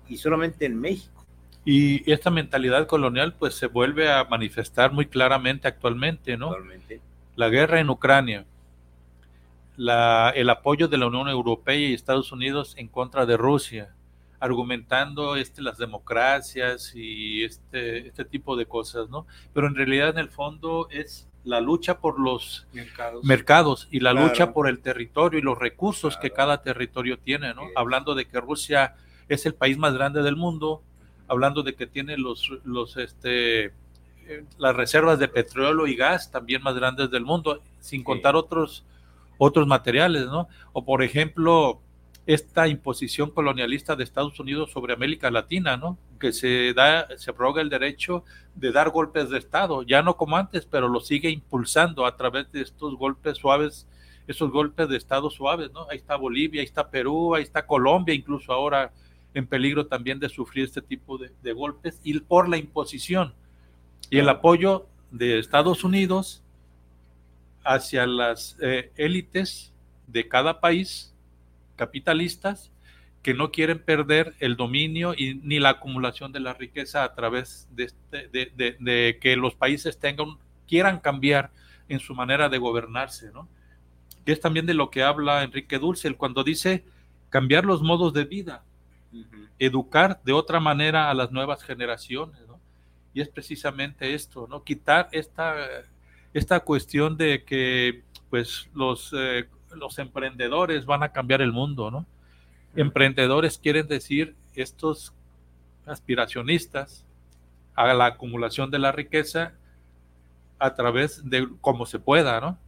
[0.09, 1.27] y solamente en México.
[1.65, 6.49] Y esta mentalidad colonial pues se vuelve a manifestar muy claramente actualmente, ¿no?
[6.49, 7.01] Actualmente.
[7.37, 8.47] La guerra en Ucrania,
[9.77, 13.95] la, el apoyo de la Unión Europea y Estados Unidos en contra de Rusia,
[14.43, 19.25] argumentando este, las democracias y este, este tipo de cosas, ¿no?
[19.55, 23.25] Pero en realidad en el fondo es la lucha por los Mercados.
[23.25, 24.27] mercados y la Claro.
[24.29, 27.63] lucha por el territorio y los recursos que cada territorio tiene, ¿no?
[27.77, 28.97] Hablando de que Rusia
[29.29, 30.83] es el país más grande del mundo,
[31.29, 36.63] hablando de que tiene los, los este, eh, las reservas de petróleo y gas también
[36.63, 38.85] más grandes del mundo, sin contar otros,
[39.39, 40.49] otros materiales, ¿no?
[40.73, 41.81] O por ejemplo,
[42.27, 45.99] esta imposición colonialista de Estados Unidos sobre América Latina, ¿no?
[46.21, 50.37] Que se da, se abroga el derecho de dar golpes de Estado, ya no como
[50.37, 53.89] antes, pero lo sigue impulsando a través de estos golpes suaves,
[54.29, 55.89] esos golpes de Estado suaves, ¿no?
[55.91, 58.93] Ahí está Bolivia, ahí está Perú, ahí está Colombia, incluso ahora
[59.35, 63.35] en peligro también de sufrir este tipo de, golpes y por la imposición
[64.11, 66.43] y el apoyo de Estados Unidos
[67.65, 69.73] hacia las eh, élites
[70.07, 71.12] de cada país
[71.77, 72.71] capitalistas
[73.23, 77.69] que no quieren perder el dominio y ni la acumulación de la riqueza a través
[77.73, 81.51] de, este- de- de- de que los países tengan quieran cambiar
[81.89, 83.49] en su manera de gobernarse, ¿no?
[84.25, 86.85] Que es también de lo que habla Enrique Dulce cuando dice
[87.31, 88.65] cambiar los modos de vida,
[89.59, 92.59] educar de otra manera a las nuevas generaciones, ¿no?
[93.15, 94.65] Y es precisamente esto, ¿no?
[94.65, 95.55] Quitar esta,
[96.33, 102.07] esta cuestión de que, pues, los, eh, los emprendedores van a cambiar el mundo, ¿no?
[102.75, 105.13] Emprendedores quieren decir estos
[105.87, 107.05] aspiracionistas
[107.75, 109.53] a la acumulación de la riqueza
[110.59, 112.59] a través de como se pueda, ¿no?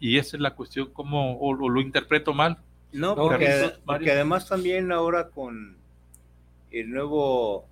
[0.00, 2.58] Y esa es la cuestión, como, o, o lo interpreto mal,
[2.92, 5.76] No, porque, además también ahora con
[6.72, 7.66] el nuevo,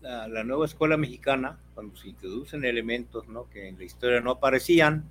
[0.00, 3.48] la, la nueva escuela mexicana, cuando se introducen elementos ¿no?
[3.50, 5.04] que en la historia no aparecían,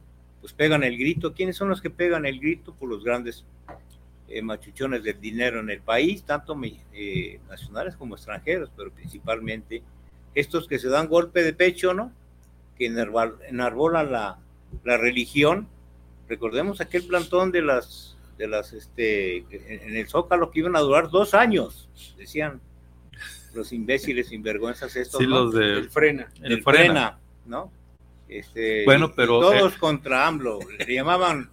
[0.47, 1.33] pues pegan el grito.
[1.33, 2.73] ¿Quiénes son los que pegan el grito?
[2.73, 3.43] Por los grandes
[4.29, 9.83] eh, machuchones del dinero en el país, tanto me- eh, nacionales como extranjeros, pero principalmente
[10.36, 12.13] estos que se dan golpe de pecho, ¿no?
[12.77, 14.39] Que enarbolan la,
[14.86, 15.67] la religión.
[16.29, 21.10] Recordemos aquel plantón de las de las este en el Zócalo que iban a durar
[21.10, 22.62] dos años, decían
[23.53, 25.43] los imbéciles sinvergüenzas estos, sí, ¿no?
[25.43, 26.31] los de El frena.
[26.41, 26.63] el.
[26.63, 27.69] Frena, ¿no?
[28.27, 31.49] Este, Bueno, pero, todos contra AMLO, le llamaban,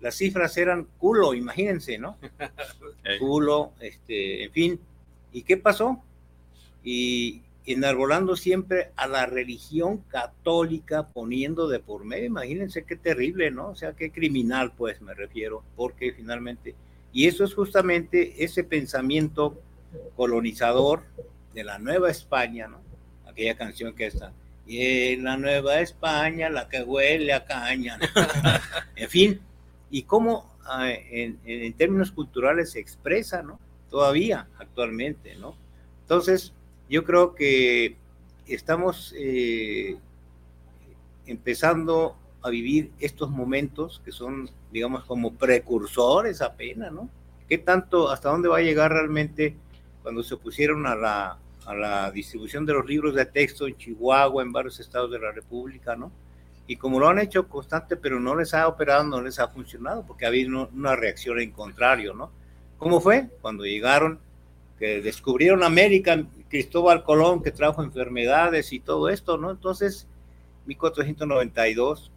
[0.00, 2.16] las cifras eran culo, imagínense, ¿no?
[3.08, 3.18] Eh.
[3.20, 4.80] Culo, este, en fin.
[5.32, 6.02] ¿Y qué pasó?
[6.82, 13.68] Y enarbolando siempre a la religión católica, poniendo de por medio, imagínense qué terrible, ¿no?
[13.68, 16.74] O sea, qué criminal, pues me refiero, porque finalmente,
[17.12, 19.60] y eso es justamente ese pensamiento
[20.16, 21.02] colonizador
[21.54, 22.80] de la Nueva España, ¿no?
[23.28, 24.32] Aquella canción que está,
[24.66, 27.98] y la Nueva España, la que huele a caña,
[28.96, 29.40] en fin,
[29.90, 33.60] y cómo ah, en, en términos culturales se expresa, ¿no?
[33.90, 35.54] Todavía, actualmente, ¿no?
[36.02, 36.52] Entonces,
[36.88, 37.96] yo creo que
[38.46, 39.96] estamos eh,
[41.26, 47.08] empezando a vivir estos momentos que son, digamos, como precursores apenas, ¿no?
[47.48, 49.56] ¿Qué tanto, hasta dónde va a llegar realmente
[50.02, 54.42] cuando se pusieron a la, a la distribución de los libros de texto en Chihuahua,
[54.42, 56.12] en varios estados de la República, ¿no?
[56.68, 60.04] Y como lo han hecho constante, pero no les ha operado, no les ha funcionado,
[60.06, 62.30] porque ha habido una reacción en contrario, ¿no?
[62.78, 63.28] ¿Cómo fue?
[63.40, 64.18] Cuando llegaron,
[64.78, 69.50] que descubrieron América, Cristóbal Colón, que trajo enfermedades y todo esto, ¿no?
[69.50, 70.06] Entonces,
[70.66, 72.10] 1492,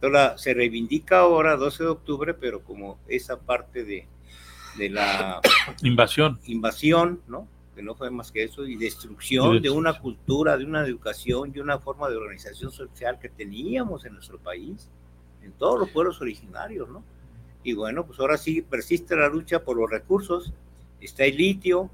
[0.00, 4.06] entonces se reivindica ahora, 12 de octubre, pero como esa parte de,
[4.76, 5.40] de la
[5.82, 6.38] invasión.
[6.46, 7.46] invasión, ¿no?
[7.78, 11.60] Que no fue más que eso, y destrucción de una cultura, de una educación y
[11.60, 14.90] una forma de organización social que teníamos en nuestro país,
[15.44, 17.04] en todos los pueblos originarios, ¿no?
[17.62, 20.52] Y bueno, pues ahora sí persiste la lucha por los recursos,
[21.00, 21.88] está el litio,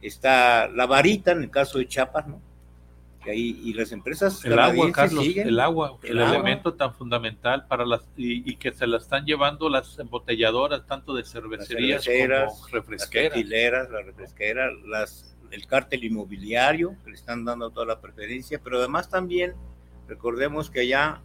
[0.00, 2.40] está la varita en el caso de Chiapas, ¿no?
[3.28, 5.48] Ahí, y las empresas El agua, Carlos, siguen.
[5.48, 6.34] el agua, el, El agua.
[6.36, 11.12] elemento tan fundamental para las y, y que se la están llevando las embotelladoras tanto
[11.12, 13.90] de cervecerías como refresqueras.
[13.90, 19.08] las refresqueras, las, el cártel inmobiliario, que le están dando toda la preferencia, pero además
[19.08, 19.54] también
[20.08, 21.20] recordemos que allá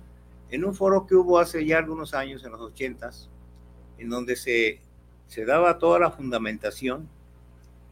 [0.49, 3.29] en un foro que hubo hace ya algunos años, en los ochentas,
[3.97, 4.81] en donde se,
[5.27, 7.07] se daba toda la fundamentación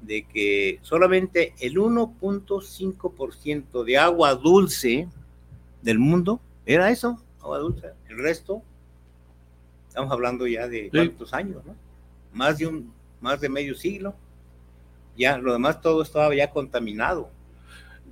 [0.02, 5.10] de que solamente el 1.5% de agua dulce
[5.82, 7.92] del mundo era eso, agua dulce.
[8.08, 8.64] El resto,
[9.88, 11.76] estamos hablando ya de cuántos años, ¿no?
[12.34, 14.16] Más de un, más de medio siglo.
[15.20, 17.30] Ya, lo demás todo estaba ya contaminado.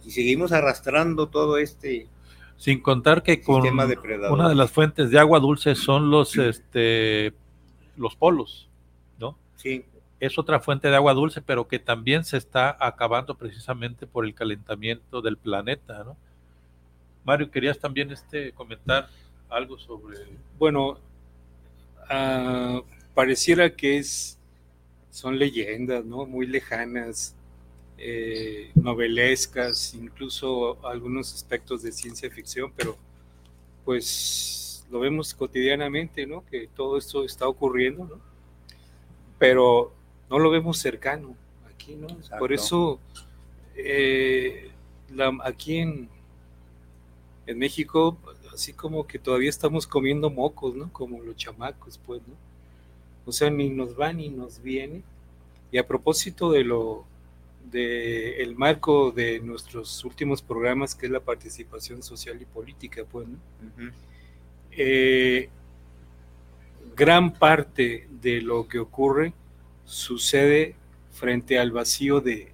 [0.05, 2.07] Y seguimos arrastrando todo este
[2.57, 7.33] sin contar que con una de las fuentes de agua dulce son los este
[7.95, 8.67] los polos,
[9.19, 9.37] ¿no?
[9.55, 9.85] Sí.
[10.19, 14.33] Es otra fuente de agua dulce, pero que también se está acabando precisamente por el
[14.33, 16.17] calentamiento del planeta, ¿no?
[17.23, 19.07] Mario, querías también este comentar
[19.49, 20.17] algo sobre.
[20.57, 20.97] Bueno,
[22.09, 22.81] uh,
[23.13, 24.36] pareciera que es
[25.17, 26.27] son leyendas, ¿no?
[26.27, 27.33] Muy lejanas,
[27.97, 32.95] eh, novelescas, incluso algunos aspectos de ciencia ficción, pero
[33.83, 36.45] pues lo vemos cotidianamente, ¿no?
[36.45, 38.21] Que todo esto está ocurriendo, ¿no?
[39.39, 39.91] Pero
[40.29, 41.35] no lo vemos cercano
[41.67, 42.05] aquí, ¿no?
[42.37, 42.99] Por eso
[43.75, 44.69] eh,
[45.43, 46.09] aquí en,
[47.47, 48.19] en México,
[48.53, 50.93] así como que todavía estamos comiendo mocos, ¿no?
[50.93, 52.35] Como los chamacos, pues, ¿no?
[53.27, 55.03] O sea, ni nos va ni nos viene.
[55.71, 57.05] Y a propósito de lo
[57.69, 63.27] del el marco de nuestros últimos programas, que es la participación social y política, pues,
[64.71, 65.49] eh,
[66.95, 69.33] gran parte de lo que ocurre
[69.85, 70.75] sucede
[71.11, 72.51] frente al vacío de,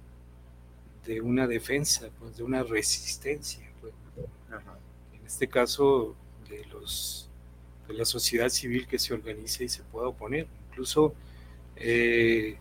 [1.06, 3.70] de una defensa, pues, de una resistencia.
[3.80, 3.92] Pues.
[5.12, 6.16] En este caso,
[6.48, 7.28] de, los,
[7.88, 10.46] de la sociedad civil que se organiza y se pueda oponer.
[10.74, 11.14] Incluso
[11.76, 12.56] eh,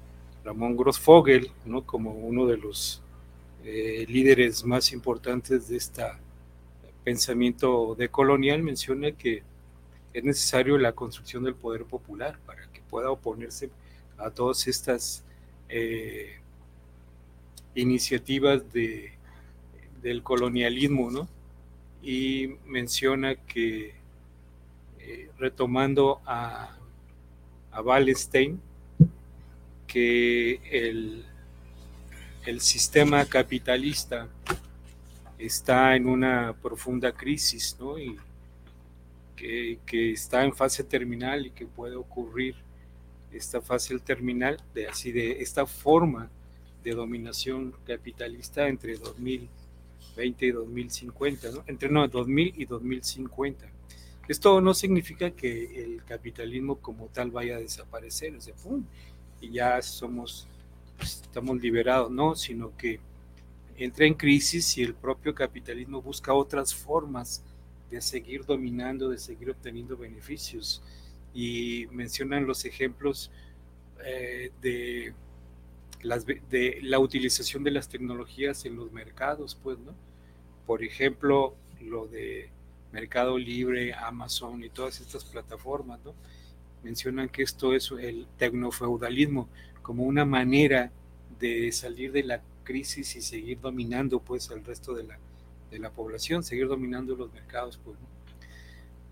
[0.45, 1.83] Ramón Grossfogel, ¿no?
[1.83, 3.01] como uno de los
[3.63, 6.03] eh, líderes más importantes de este
[7.03, 9.41] pensamiento decolonial, menciona que
[10.13, 13.71] es necesario la construcción del poder popular para que pueda oponerse
[14.19, 15.23] a todas estas
[15.69, 16.35] eh,
[17.73, 19.13] iniciativas de,
[20.03, 21.27] del colonialismo, ¿no?
[22.03, 23.95] Y menciona que,
[25.39, 26.77] retomando a,
[27.73, 28.59] a Wallenstein,
[29.87, 31.25] que el,
[32.45, 34.27] el sistema capitalista
[35.37, 37.99] está en una profunda crisis, ¿no?
[37.99, 38.17] Y
[39.35, 42.55] que, que, está en fase terminal y que puede ocurrir
[43.31, 46.29] esta fase terminal de así de esta forma
[46.83, 51.63] de dominación capitalista entre 2020 y 2050, ¿no?
[51.67, 53.72] Entre no, 2000 y 2050.
[54.27, 58.85] Esto no significa que el capitalismo como tal vaya a desaparecer, ¡pum!
[59.41, 60.47] y ya somos,
[61.01, 63.01] estamos liberados, no, sino que
[63.75, 67.43] entra en crisis y el propio capitalismo busca otras formas
[67.89, 70.81] de seguir dominando, de seguir obteniendo beneficios.
[71.33, 73.31] Y mencionan los ejemplos
[74.05, 75.13] eh, de,
[76.01, 79.93] las, de la utilización de las tecnologías en los mercados, pues, ¿no?
[80.65, 82.49] Por ejemplo, lo de
[82.93, 86.13] Mercado Libre, Amazon y todas estas plataformas, ¿no?
[86.83, 89.49] mencionan que esto es el tecnofeudalismo
[89.81, 90.91] como una manera
[91.39, 95.17] de salir de la crisis y seguir dominando pues al resto de la,
[95.71, 97.79] de la población, seguir dominando los mercados.
[97.83, 97.97] Pues,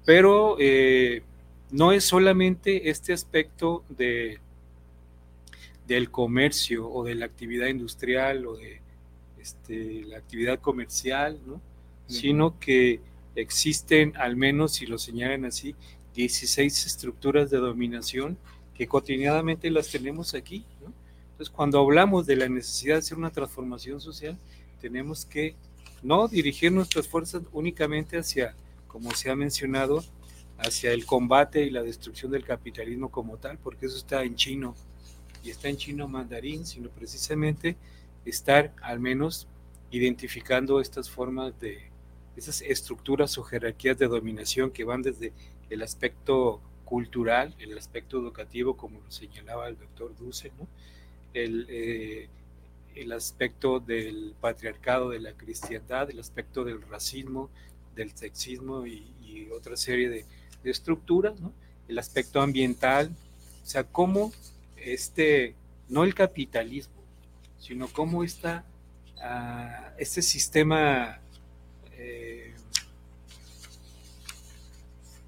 [0.06, 1.24] Pero eh,
[1.72, 4.40] no es solamente este aspecto de,
[5.88, 8.80] del comercio o de la actividad industrial o de
[9.40, 11.60] este, la actividad comercial, ¿no?
[12.08, 13.00] sino que
[13.36, 15.76] existen, al menos si lo señalan así,
[16.16, 18.38] 16 estructuras de dominación
[18.76, 20.66] que cotidianamente las tenemos aquí.
[21.32, 24.38] Entonces, cuando hablamos de la necesidad de hacer una transformación social,
[24.80, 25.56] tenemos que
[26.02, 28.56] no dirigir nuestras fuerzas únicamente hacia,
[28.88, 30.04] como se ha mencionado,
[30.58, 34.76] hacia el combate y la destrucción del capitalismo como tal, porque eso está en chino
[35.44, 37.76] y está en chino mandarín, sino precisamente
[38.26, 39.48] estar al menos
[39.90, 41.91] identificando estas formas de,
[42.36, 45.34] esas estructuras o jerarquías de dominación que van desde
[45.70, 50.52] el aspecto cultural, el aspecto educativo, como lo señalaba el doctor Dussel,
[51.34, 52.28] el, eh,
[52.96, 57.50] el, aspecto del patriarcado, de la cristiandad, el aspecto del racismo,
[57.96, 59.08] del sexismo y,
[59.56, 60.26] otra serie de,
[60.64, 61.34] estructuras,
[61.88, 63.10] el aspecto ambiental,
[63.64, 64.32] o sea, cómo
[64.76, 65.56] este,
[65.88, 67.02] no el capitalismo,
[67.60, 68.66] sino cómo está
[69.22, 71.22] ah, este sistema
[72.02, 72.54] eh,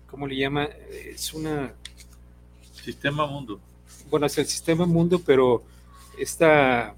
[0.10, 0.66] ¿cómo le llama?
[0.92, 1.74] Es una...
[2.74, 3.62] Sistema mundo.
[4.10, 5.64] Bueno, es el sistema mundo, pero
[6.18, 6.96] esta,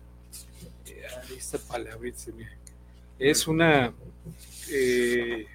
[1.38, 2.10] esta palabra
[3.20, 3.94] es una...
[4.72, 5.46] Eh,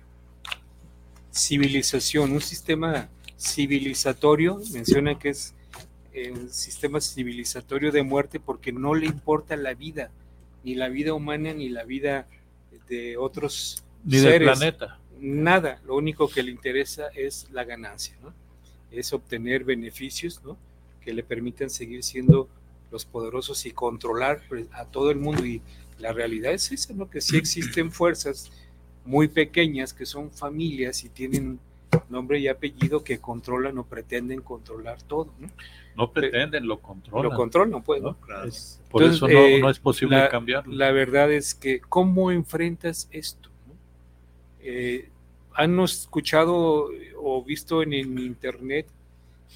[1.33, 3.09] civilización, un sistema
[3.39, 5.55] civilizatorio, menciona que es
[6.13, 10.11] el sistema civilizatorio de muerte porque no le importa la vida,
[10.65, 12.27] ni la vida humana, ni la vida
[12.89, 14.33] de otros Ni seres.
[14.41, 14.99] del planeta.
[15.21, 18.33] Nada, lo único que le interesa es la ganancia, ¿no?
[18.91, 20.57] Es obtener beneficios, ¿no?
[21.03, 22.49] Que le permitan seguir siendo
[22.91, 25.45] los poderosos y controlar pues, a todo el mundo.
[25.45, 25.61] Y
[25.99, 27.09] la realidad es esa, ¿no?
[27.11, 28.51] Que sí existen fuerzas
[29.05, 31.59] muy pequeñas que son familias y tienen
[32.09, 35.49] nombre y apellido que controlan o pretenden controlar todo, ¿no?
[35.97, 37.31] No pretenden, lo controlan.
[37.31, 38.17] Lo controlan, pues, ¿no?
[38.21, 38.49] Claro.
[38.49, 40.73] Es- por Entonces, eso no, eh, no es posible la- cambiarlo.
[40.75, 43.50] La verdad es que, ¿cómo enfrentas esto?
[44.63, 45.09] Eh,
[45.55, 48.87] ¿Han escuchado o visto en, en internet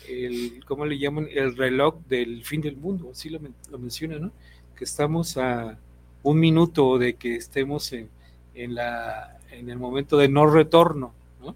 [0.09, 1.29] el, ¿cómo le llaman?
[1.31, 4.33] El reloj del fin del mundo, así lo, men- lo menciona, ¿no?
[4.77, 5.79] Que estamos a
[6.23, 8.09] un minuto de que estemos en,
[8.55, 11.55] en la, en el momento de no retorno, ¿no?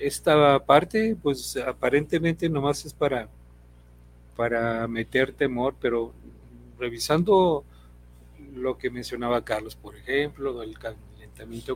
[0.00, 3.28] Esta parte, pues aparentemente nomás es para,
[4.36, 6.12] para meter temor, pero
[6.78, 7.64] revisando
[8.54, 10.78] lo que mencionaba Carlos, por ejemplo, el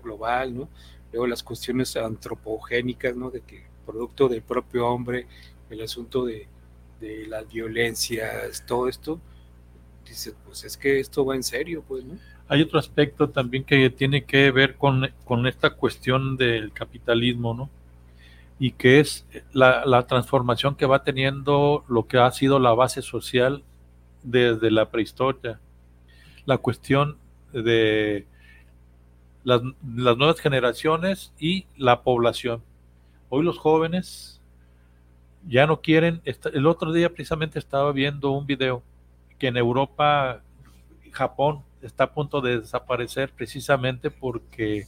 [0.02, 0.68] global, ¿no?
[1.12, 3.30] Luego las cuestiones antropogénicas, ¿no?
[3.30, 5.26] De que producto del propio hombre,
[5.70, 6.48] el asunto de,
[7.28, 9.20] las violencias, todo esto,
[10.08, 12.14] dices, pues es que esto va en serio, pues, ¿no?
[12.48, 17.68] Hay otro aspecto también que tiene que ver con, con esta cuestión del capitalismo, ¿no?
[18.58, 23.02] Y que es la, la transformación que va teniendo lo que ha sido la base
[23.02, 23.62] social
[24.22, 25.60] desde la prehistoria.
[26.46, 27.18] La cuestión
[27.52, 28.26] de
[29.44, 32.62] las, las nuevas generaciones y la población.
[33.28, 34.40] Hoy los jóvenes
[35.46, 36.22] ya no quieren.
[36.52, 38.82] El otro día precisamente estaba viendo un video
[39.38, 40.42] que en Europa,
[41.12, 44.86] Japón está a punto de desaparecer precisamente porque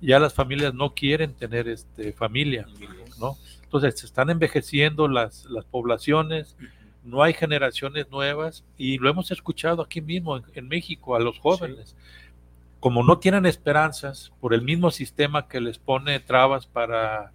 [0.00, 2.66] ya las familias no quieren tener este, familia,
[3.18, 3.36] ¿no?
[3.64, 6.56] Entonces se están envejeciendo las, las poblaciones,
[7.04, 11.96] no hay generaciones nuevas y lo hemos escuchado aquí mismo en México a los jóvenes.
[12.80, 17.32] Como no tienen esperanzas por el mismo sistema que les pone trabas para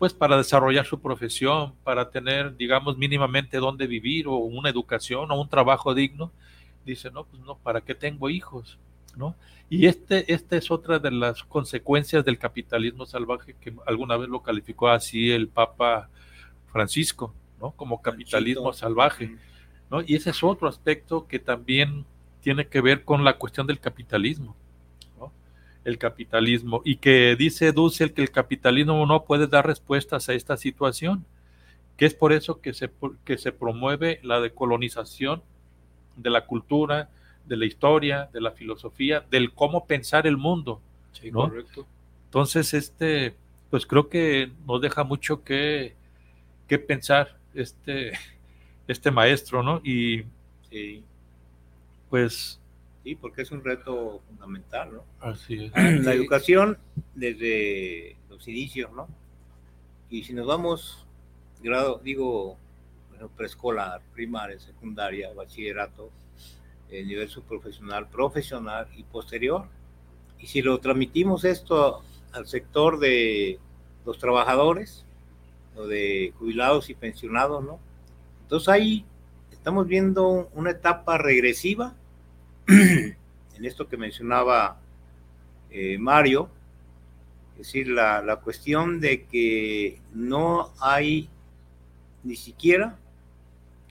[0.00, 5.38] pues para desarrollar su profesión, para tener, digamos, mínimamente dónde vivir o una educación o
[5.38, 6.32] un trabajo digno,
[6.86, 8.78] dice, no, pues no, ¿para qué tengo hijos?
[9.14, 9.36] ¿No?
[9.68, 14.42] Y este, esta es otra de las consecuencias del capitalismo salvaje que alguna vez lo
[14.42, 16.08] calificó así el Papa
[16.72, 17.72] Francisco, ¿no?
[17.72, 19.36] Como capitalismo salvaje,
[19.90, 20.00] ¿no?
[20.00, 22.06] Y ese es otro aspecto que también
[22.40, 24.56] tiene que ver con la cuestión del capitalismo,
[25.18, 25.32] ¿no?
[25.84, 30.56] El capitalismo, y que dice Dussel que el capitalismo no puede dar respuestas a esta
[30.56, 31.24] situación,
[31.96, 32.90] que es por eso que se,
[33.24, 35.42] que se promueve la decolonización
[36.16, 37.10] de la cultura,
[37.46, 40.80] de la historia, de la filosofía, del cómo pensar el mundo.
[41.12, 41.48] Sí, ¿no?
[41.48, 41.86] correcto.
[42.26, 43.34] Entonces, este,
[43.70, 45.94] pues creo que nos deja mucho que,
[46.68, 48.12] que pensar este,
[48.88, 49.80] este maestro, ¿no?
[49.84, 50.24] Y
[50.70, 51.02] Sí,
[52.10, 52.60] pues
[53.02, 55.04] sí, porque es un reto fundamental, ¿no?
[55.20, 56.04] así es.
[56.04, 56.78] La educación
[57.14, 59.08] desde los inicios, ¿no?
[60.10, 61.06] Y si nos vamos,
[61.62, 62.58] grado, digo,
[63.10, 66.10] bueno, preescolar, primaria, secundaria, bachillerato,
[66.90, 69.66] el nivel subprofesional, profesional y posterior.
[70.40, 72.02] Y si lo transmitimos esto
[72.32, 73.60] al sector de
[74.04, 75.04] los trabajadores,
[75.76, 77.78] o de jubilados y pensionados, ¿no?
[78.42, 79.04] Entonces ahí
[79.52, 81.94] estamos viendo una etapa regresiva
[83.56, 84.78] en esto que mencionaba
[85.70, 86.48] eh, Mario,
[87.52, 91.28] es decir, la, la cuestión de que no hay
[92.24, 92.96] ni siquiera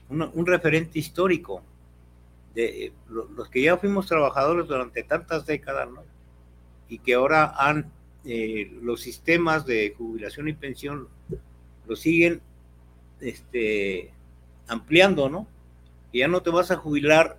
[0.08, 1.62] un referente histórico
[2.54, 6.02] de eh, lo- los que ya fuimos trabajadores durante tantas décadas, ¿no?
[6.88, 7.92] Y que ahora han
[8.24, 11.08] eh, los sistemas de jubilación y pensión
[11.86, 12.40] lo siguen
[13.20, 14.10] este,
[14.66, 15.46] ampliando, ¿no?
[16.10, 17.38] Que ya no te vas a jubilar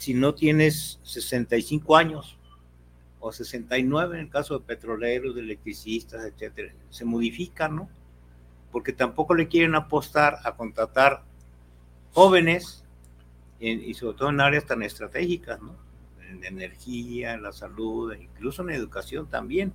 [0.00, 2.38] si no tienes 65 años
[3.20, 6.72] o 69 en el caso de petroleros, de electricistas, etcétera.
[6.88, 7.86] Se modifica, ¿no?
[8.72, 11.22] Porque tampoco le quieren apostar a contratar
[12.14, 12.82] jóvenes
[13.60, 15.74] en- y sobre todo en áreas tan estratégicas, ¿no?
[16.30, 19.70] En energía, en la salud, e incluso en educación también,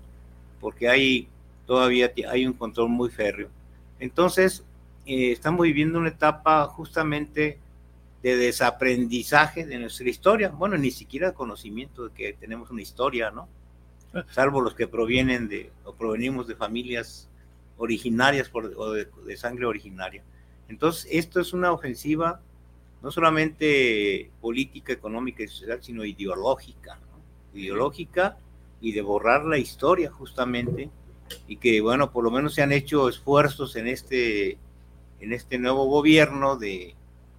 [0.60, 1.28] porque hay
[1.68, 3.50] todavía hay un control muy férreo.
[4.00, 4.64] Entonces,
[5.06, 7.60] eh, estamos viviendo una etapa justamente
[8.26, 10.50] de desaprendizaje de nuestra historia.
[10.50, 13.48] Bueno, ni siquiera conocimiento de que tenemos una historia, ¿no?
[14.32, 17.30] Salvo los que provienen de, o provenimos de familias
[17.78, 20.24] originarias por, o de, de sangre originaria.
[20.70, 22.42] Entonces, esto es una ofensiva
[23.04, 27.60] no solamente política, económica y social, sino ideológica, ¿no?
[27.60, 28.40] Ideológica
[28.82, 30.90] y de borrar la historia justamente
[31.48, 34.58] y que, bueno, por lo menos se han hecho esfuerzos en este,
[35.20, 36.96] en este nuevo gobierno de,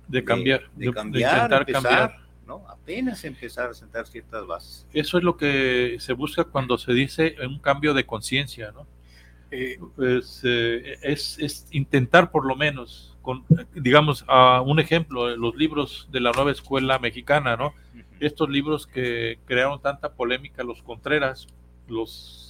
[0.08, 2.26] de cambiar, de, cambiar, intentar cambiar.
[2.46, 2.64] ¿no?
[2.68, 4.86] Apenas empezar a sentar ciertas bases.
[4.92, 8.86] Eso es lo que se busca cuando se dice un cambio de conciencia, ¿no?
[9.50, 13.44] Eh, pues, eh, es, es, intentar por lo menos, con,
[13.74, 17.74] digamos, a un ejemplo, los libros de la nueva escuela mexicana, ¿no?
[18.18, 21.46] Estos libros que crearon tanta polémica los Contreras,
[21.88, 22.45] los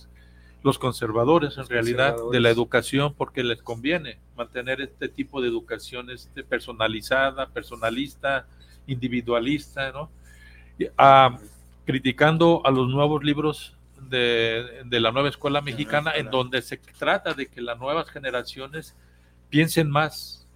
[0.63, 6.11] los conservadores en realidad de la educación porque les conviene mantener este tipo de educación
[6.11, 8.47] este, personalizada, personalista,
[8.87, 10.11] individualista, ¿no?
[10.99, 11.39] Ah,
[11.85, 13.77] criticando a los nuevos libros
[14.09, 18.95] de, la nueva escuela mexicana en donde se trata de que las nuevas generaciones
[19.49, 20.47] piensen más,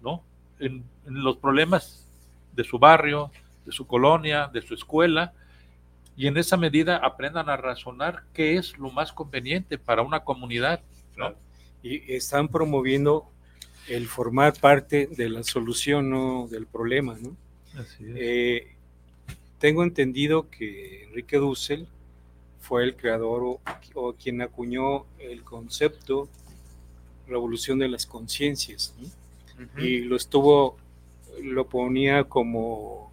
[0.00, 0.22] ¿no?
[0.58, 2.06] en los problemas
[2.54, 3.30] de su barrio,
[3.66, 5.34] de su colonia, de su escuela,
[6.16, 10.80] y en esa medida aprendan a razonar qué es lo más conveniente para una comunidad.
[11.16, 11.34] ¿no?
[11.82, 13.30] Y están promoviendo
[13.88, 17.16] el formar parte de la solución, no del problema.
[17.20, 17.36] ¿no?
[18.00, 18.68] Eh,
[19.58, 21.86] tengo entendido que Enrique Dussel
[22.60, 23.60] fue el creador
[23.94, 26.28] o, quien acuñó el concepto
[27.28, 28.94] revolución de las conciencias
[29.78, 30.76] y lo estuvo,
[31.42, 33.05] lo ponía como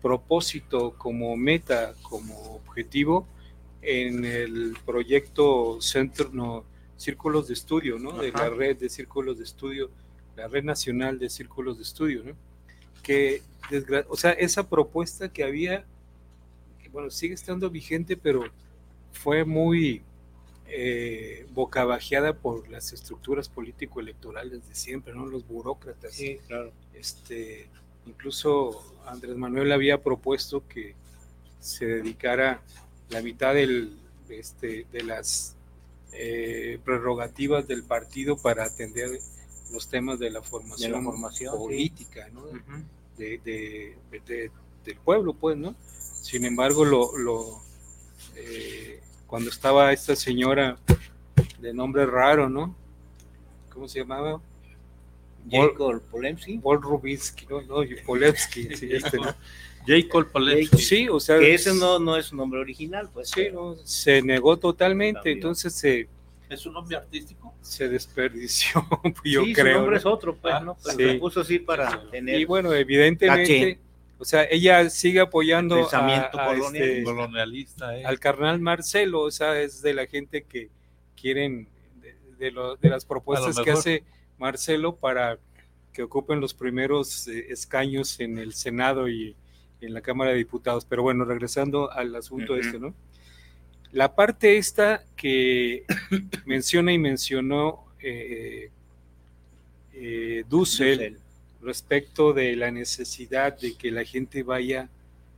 [0.00, 3.26] propósito, como meta, como objetivo
[3.82, 6.64] en el proyecto Centro, no,
[6.96, 8.12] Círculos de Estudio, ¿no?
[8.18, 9.90] De la red de círculos de estudio,
[10.36, 12.32] la red nacional de círculos de estudio, ¿no?
[13.02, 13.42] Que,
[14.08, 15.86] o sea, esa propuesta que había,
[16.92, 18.44] bueno, sigue estando vigente, pero
[19.12, 20.02] fue muy
[20.66, 25.24] eh, bocabajeada por las estructuras político-electorales de siempre, ¿no?
[25.26, 26.12] Los burócratas.
[26.12, 26.70] Sí, claro.
[26.92, 27.68] Este,
[28.06, 30.94] Incluso Andrés Manuel había propuesto que
[31.60, 32.62] se dedicara
[33.10, 33.98] la mitad del,
[34.28, 35.56] este, de las
[36.12, 39.10] eh, prerrogativas del partido para atender
[39.72, 42.28] los temas de la formación, política
[43.16, 43.96] de,
[44.84, 45.74] del pueblo, pues, ¿no?
[46.22, 47.62] Sin embargo, lo, lo
[48.36, 50.78] eh, cuando estaba esta señora
[51.60, 52.74] de nombre raro, ¿no?
[53.72, 54.40] ¿Cómo se llamaba?
[55.50, 56.58] Jacob Polemski.
[56.58, 59.34] Paul Rubinsky, no, no, Polemski, sí, este, ¿no?
[59.86, 60.78] Jacob Polemski.
[60.78, 61.38] Sí, o sea.
[61.38, 63.30] Que ese no, no es un nombre original, pues.
[63.30, 66.08] Sí, no, se negó totalmente, entonces se.
[66.48, 67.54] ¿Es un nombre artístico?
[67.60, 68.86] Se desperdició,
[69.24, 69.74] yo sí, creo.
[69.74, 70.76] Su nombre es otro, pues, ¿no?
[70.82, 71.04] Pero sí.
[71.04, 72.40] se puso así para tener.
[72.40, 73.78] Y bueno, evidentemente.
[74.18, 78.04] O sea, ella sigue apoyando pensamiento a, este, colonialista, eh.
[78.04, 80.68] al carnal Marcelo, o sea, es de la gente que
[81.18, 81.66] quieren,
[82.02, 84.04] de, de, lo, de las propuestas que hace
[84.40, 85.38] Marcelo para
[85.92, 89.36] que ocupen los primeros eh, escaños en el Senado y
[89.80, 90.84] en la Cámara de Diputados.
[90.84, 92.94] Pero bueno, regresando al asunto este, ¿no?
[93.92, 95.84] La parte esta que
[96.46, 98.70] menciona y mencionó eh,
[99.92, 101.18] eh, Dussel,
[101.60, 104.88] respecto de la necesidad de que la gente vaya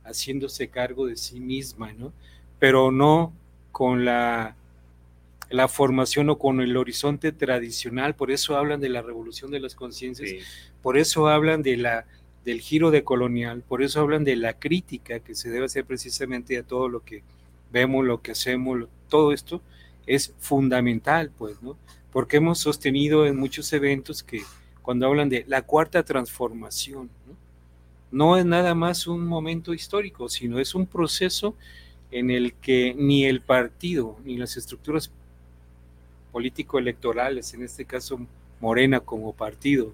[0.05, 2.13] haciéndose cargo de sí misma, ¿no?
[2.59, 3.33] Pero no
[3.71, 4.55] con la
[5.49, 9.75] la formación o con el horizonte tradicional, por eso hablan de la revolución de las
[9.75, 10.31] conciencias,
[10.81, 12.05] por eso hablan de la
[12.43, 16.57] del giro de colonial, por eso hablan de la crítica que se debe hacer precisamente
[16.57, 17.23] a todo lo que
[17.71, 19.61] vemos, lo que hacemos, todo esto
[20.05, 21.77] es fundamental, pues, ¿no?
[22.11, 24.41] Porque hemos sostenido en muchos eventos que
[24.81, 27.35] cuando hablan de la cuarta transformación, ¿no?
[28.11, 31.55] no es nada más un momento histórico, sino es un proceso
[32.11, 35.11] en el que ni el partido ni las estructuras
[36.33, 38.19] político-electorales, en este caso
[38.59, 39.93] Morena como partido,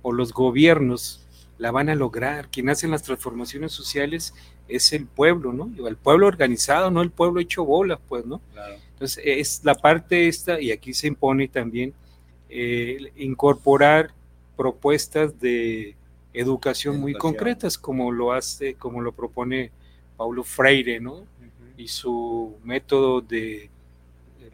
[0.00, 1.26] o los gobiernos,
[1.58, 2.48] la van a lograr.
[2.48, 4.34] Quien hace las transformaciones sociales
[4.68, 5.70] es el pueblo, ¿no?
[5.86, 8.40] El pueblo organizado, no el pueblo hecho bola, pues, ¿no?
[8.92, 11.92] Entonces, es la parte esta, y aquí se impone también
[12.48, 14.12] eh, incorporar
[14.56, 15.96] propuestas de
[16.32, 19.70] educación, muy concretas, como lo hace, como lo propone
[20.16, 21.24] Paulo Freire, ¿no?
[21.76, 23.70] Y su método de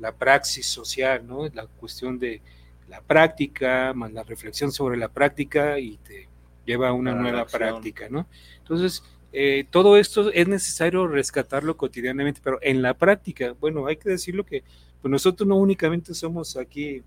[0.01, 1.49] la praxis social, ¿no?
[1.49, 2.41] La cuestión de
[2.89, 6.29] la práctica, más la reflexión sobre la práctica y te
[6.65, 8.27] lleva a una nueva práctica, ¿no?
[8.59, 14.09] Entonces, eh, todo esto es necesario rescatarlo cotidianamente, pero en la práctica, bueno, hay que
[14.11, 14.63] decirlo que
[15.01, 17.03] pues nosotros no únicamente somos aquí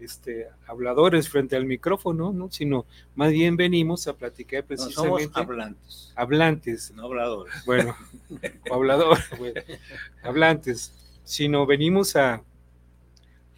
[0.00, 2.50] este, habladores frente al micrófono, ¿no?
[2.50, 5.24] sino más bien venimos a platicar precisamente.
[5.24, 6.12] somos hablantes.
[6.14, 6.92] Hablantes.
[6.92, 7.54] No habladores.
[7.66, 7.96] Bueno,
[8.72, 9.24] habladores,
[10.22, 10.92] hablantes
[11.28, 12.42] sino venimos a,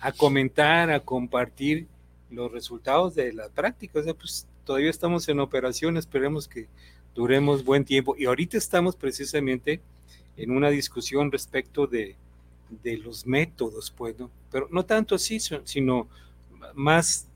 [0.01, 1.87] a comentar, a compartir
[2.31, 4.03] los resultados de la práctica.
[4.03, 6.69] Pues todavía estamos en operación, esperemos que
[7.15, 8.17] duremos buen tiempo.
[8.19, 9.81] Y ahorita estamos precisamente
[10.37, 12.17] en una discusión respecto de
[12.83, 14.31] de los métodos, pues, ¿no?
[14.51, 16.09] Pero no tanto así, sino
[16.75, 17.27] más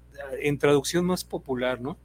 [0.40, 1.96] en traducción más popular, ¿no?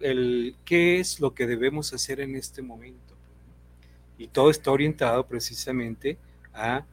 [0.00, 3.14] El qué es lo que debemos hacer en este momento.
[4.18, 6.18] Y todo está orientado precisamente
[6.52, 6.84] a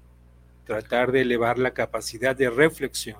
[0.70, 3.17] tratar de elevar la capacidad de reflexión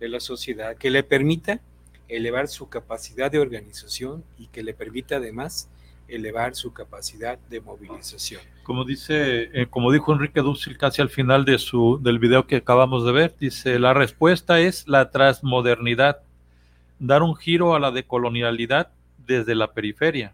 [0.00, 1.60] de la sociedad, que le permita
[2.08, 5.68] elevar su capacidad de organización y que le permita además
[6.08, 8.40] elevar su capacidad de movilización.
[8.62, 12.56] Como dice, eh, como dijo Enrique Dussel casi al final de su del video que
[12.56, 16.22] acabamos de ver, dice la respuesta es la transmodernidad,
[16.98, 18.92] dar un giro a la decolonialidad
[19.26, 20.32] desde la periferia,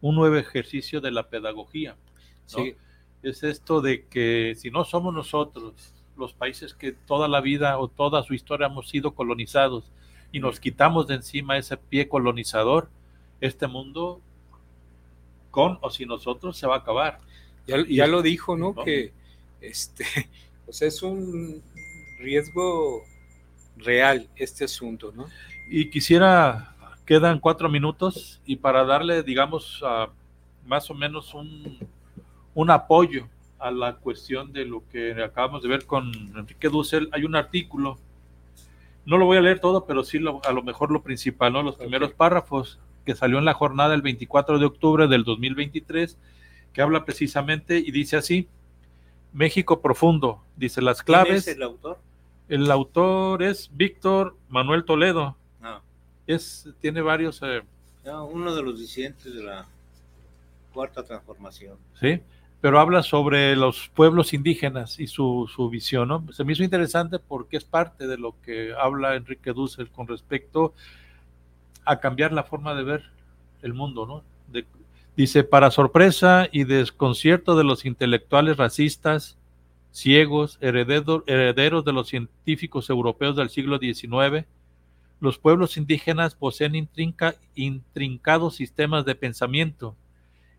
[0.00, 1.96] un nuevo ejercicio de la pedagogía.
[3.26, 5.74] Es esto de que si no somos nosotros
[6.16, 9.90] los países que toda la vida o toda su historia hemos sido colonizados
[10.30, 12.88] y nos quitamos de encima ese pie colonizador,
[13.40, 14.20] este mundo
[15.50, 17.18] con o sin nosotros se va a acabar.
[17.66, 18.76] Ya, ya lo dijo, ¿no?
[18.76, 19.12] Que
[19.60, 20.04] este,
[20.68, 21.64] o sea, es un
[22.20, 23.02] riesgo
[23.76, 25.26] real este asunto, ¿no?
[25.68, 29.82] Y quisiera, quedan cuatro minutos y para darle, digamos,
[30.64, 31.76] más o menos un,
[32.56, 33.28] un apoyo
[33.58, 37.98] a la cuestión de lo que acabamos de ver con Enrique Dussel, hay un artículo,
[39.04, 41.62] no lo voy a leer todo, pero sí a lo mejor lo principal, ¿no?
[41.62, 46.16] Los primeros párrafos que salió en la jornada el 24 de octubre del 2023,
[46.72, 48.48] que habla precisamente y dice así,
[49.34, 51.44] México profundo, dice las claves.
[51.44, 51.98] ¿Quién es el autor?
[52.48, 55.36] El autor es Víctor Manuel Toledo.
[55.60, 55.82] Ah.
[56.26, 57.42] Es, tiene varios...
[57.42, 57.62] Eh,
[58.32, 59.66] uno de los disidentes de la
[60.72, 61.76] cuarta transformación.
[62.00, 62.20] Sí,
[62.60, 66.24] pero habla sobre los pueblos indígenas y su, su visión, ¿no?
[66.32, 70.74] Se me hizo interesante porque es parte de lo que habla Enrique Dussel con respecto
[71.84, 73.04] a cambiar la forma de ver
[73.62, 74.22] el mundo, ¿no?
[75.16, 79.38] dice, para sorpresa y desconcierto de los intelectuales racistas,
[79.90, 84.46] ciegos, herederos de los científicos europeos del siglo XIX,
[85.20, 86.88] los pueblos indígenas poseen
[87.54, 89.96] intrincados sistemas de pensamiento,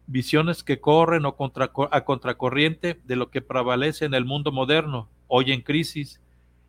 [0.08, 5.10] visiones que corren o contra, a contracorriente de lo que prevalece en el mundo moderno,
[5.28, 6.22] hoy en crisis,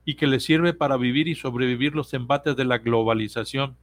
[0.05, 3.77] y que les sirve para vivir y sobrevivir los embates de la globalización.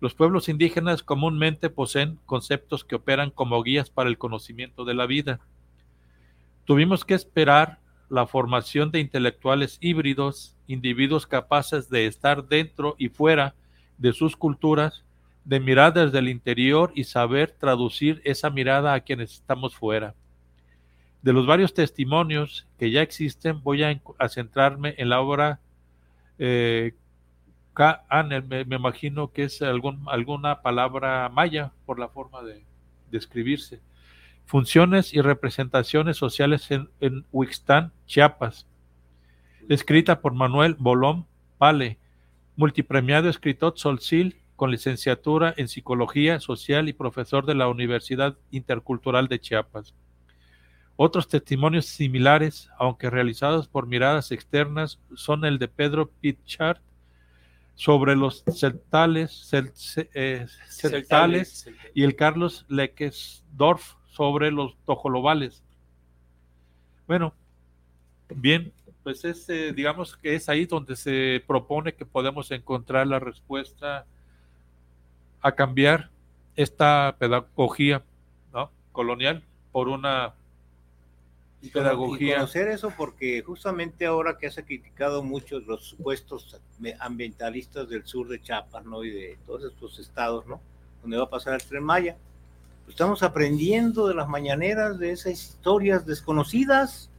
[0.00, 5.06] Los pueblos indígenas comúnmente poseen conceptos que operan como guías para el conocimiento de la
[5.06, 5.40] vida.
[6.64, 7.78] Tuvimos que esperar
[8.08, 13.54] la formación de intelectuales híbridos, individuos capaces de estar dentro y fuera
[13.98, 15.04] de sus culturas,
[15.44, 20.14] de mirar desde el interior y saber traducir esa mirada a quienes estamos fuera.
[21.22, 25.60] De los varios testimonios que ya existen, voy a, centrarme en la obra
[26.38, 26.94] eh,
[28.28, 32.64] me, me, imagino que es algún, alguna palabra maya por la forma de,
[33.12, 33.80] describirse.
[34.46, 37.24] Funciones y representaciones sociales en, en
[38.06, 38.66] Chiapas.
[39.68, 41.26] Escrita por Manuel Bolón
[41.58, 41.98] Pale,
[42.56, 49.40] multipremiado escritor Solcil con licenciatura en Psicología Social y profesor de la Universidad Intercultural de
[49.40, 49.92] Chiapas.
[50.94, 56.78] Otros testimonios similares, aunque realizados por miradas externas, son el de Pedro Pitchard
[57.74, 59.50] sobre los celtales,
[60.14, 65.64] eh, celtales y el Carlos Lequesdorf sobre los tojolobales.
[67.08, 67.34] Bueno,
[68.28, 73.18] bien, pues es, eh, digamos que es ahí donde se propone que podemos encontrar la
[73.18, 74.06] respuesta
[75.42, 76.10] a cambiar
[76.56, 78.02] esta pedagogía
[78.92, 80.34] colonial por una
[81.62, 82.36] y pedagogía.
[82.36, 86.60] conocer eso porque justamente ahora que se ha criticado mucho los supuestos
[86.98, 89.04] ambientalistas del sur de Chiapas, ¿no?
[89.04, 90.60] Y de todos estos estados, ¿no?
[91.00, 92.16] Donde va a pasar el tren Maya.
[92.84, 97.10] Pues estamos aprendiendo de las mañaneras, de esas historias desconocidas,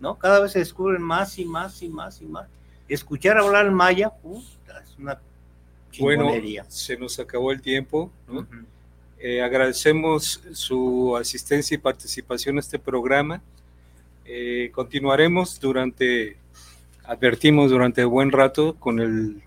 [0.00, 0.18] ¿no?
[0.18, 2.48] Cada vez se descubren más y más y más y más.
[2.88, 4.12] Escuchar hablar el maya,
[4.82, 5.18] es una
[6.00, 6.30] bueno,
[6.68, 8.46] se nos acabó el tiempo, ¿no?
[9.26, 13.40] Eh, agradecemos su asistencia y participación a este programa.
[14.26, 16.36] Eh, continuaremos durante,
[17.04, 19.42] advertimos durante buen rato con el,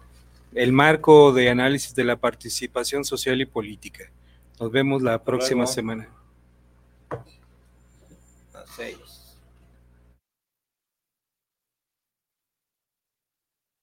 [0.55, 4.09] el, marco de análisis de la participación social y política.
[4.59, 6.09] Nos vemos la próxima semana.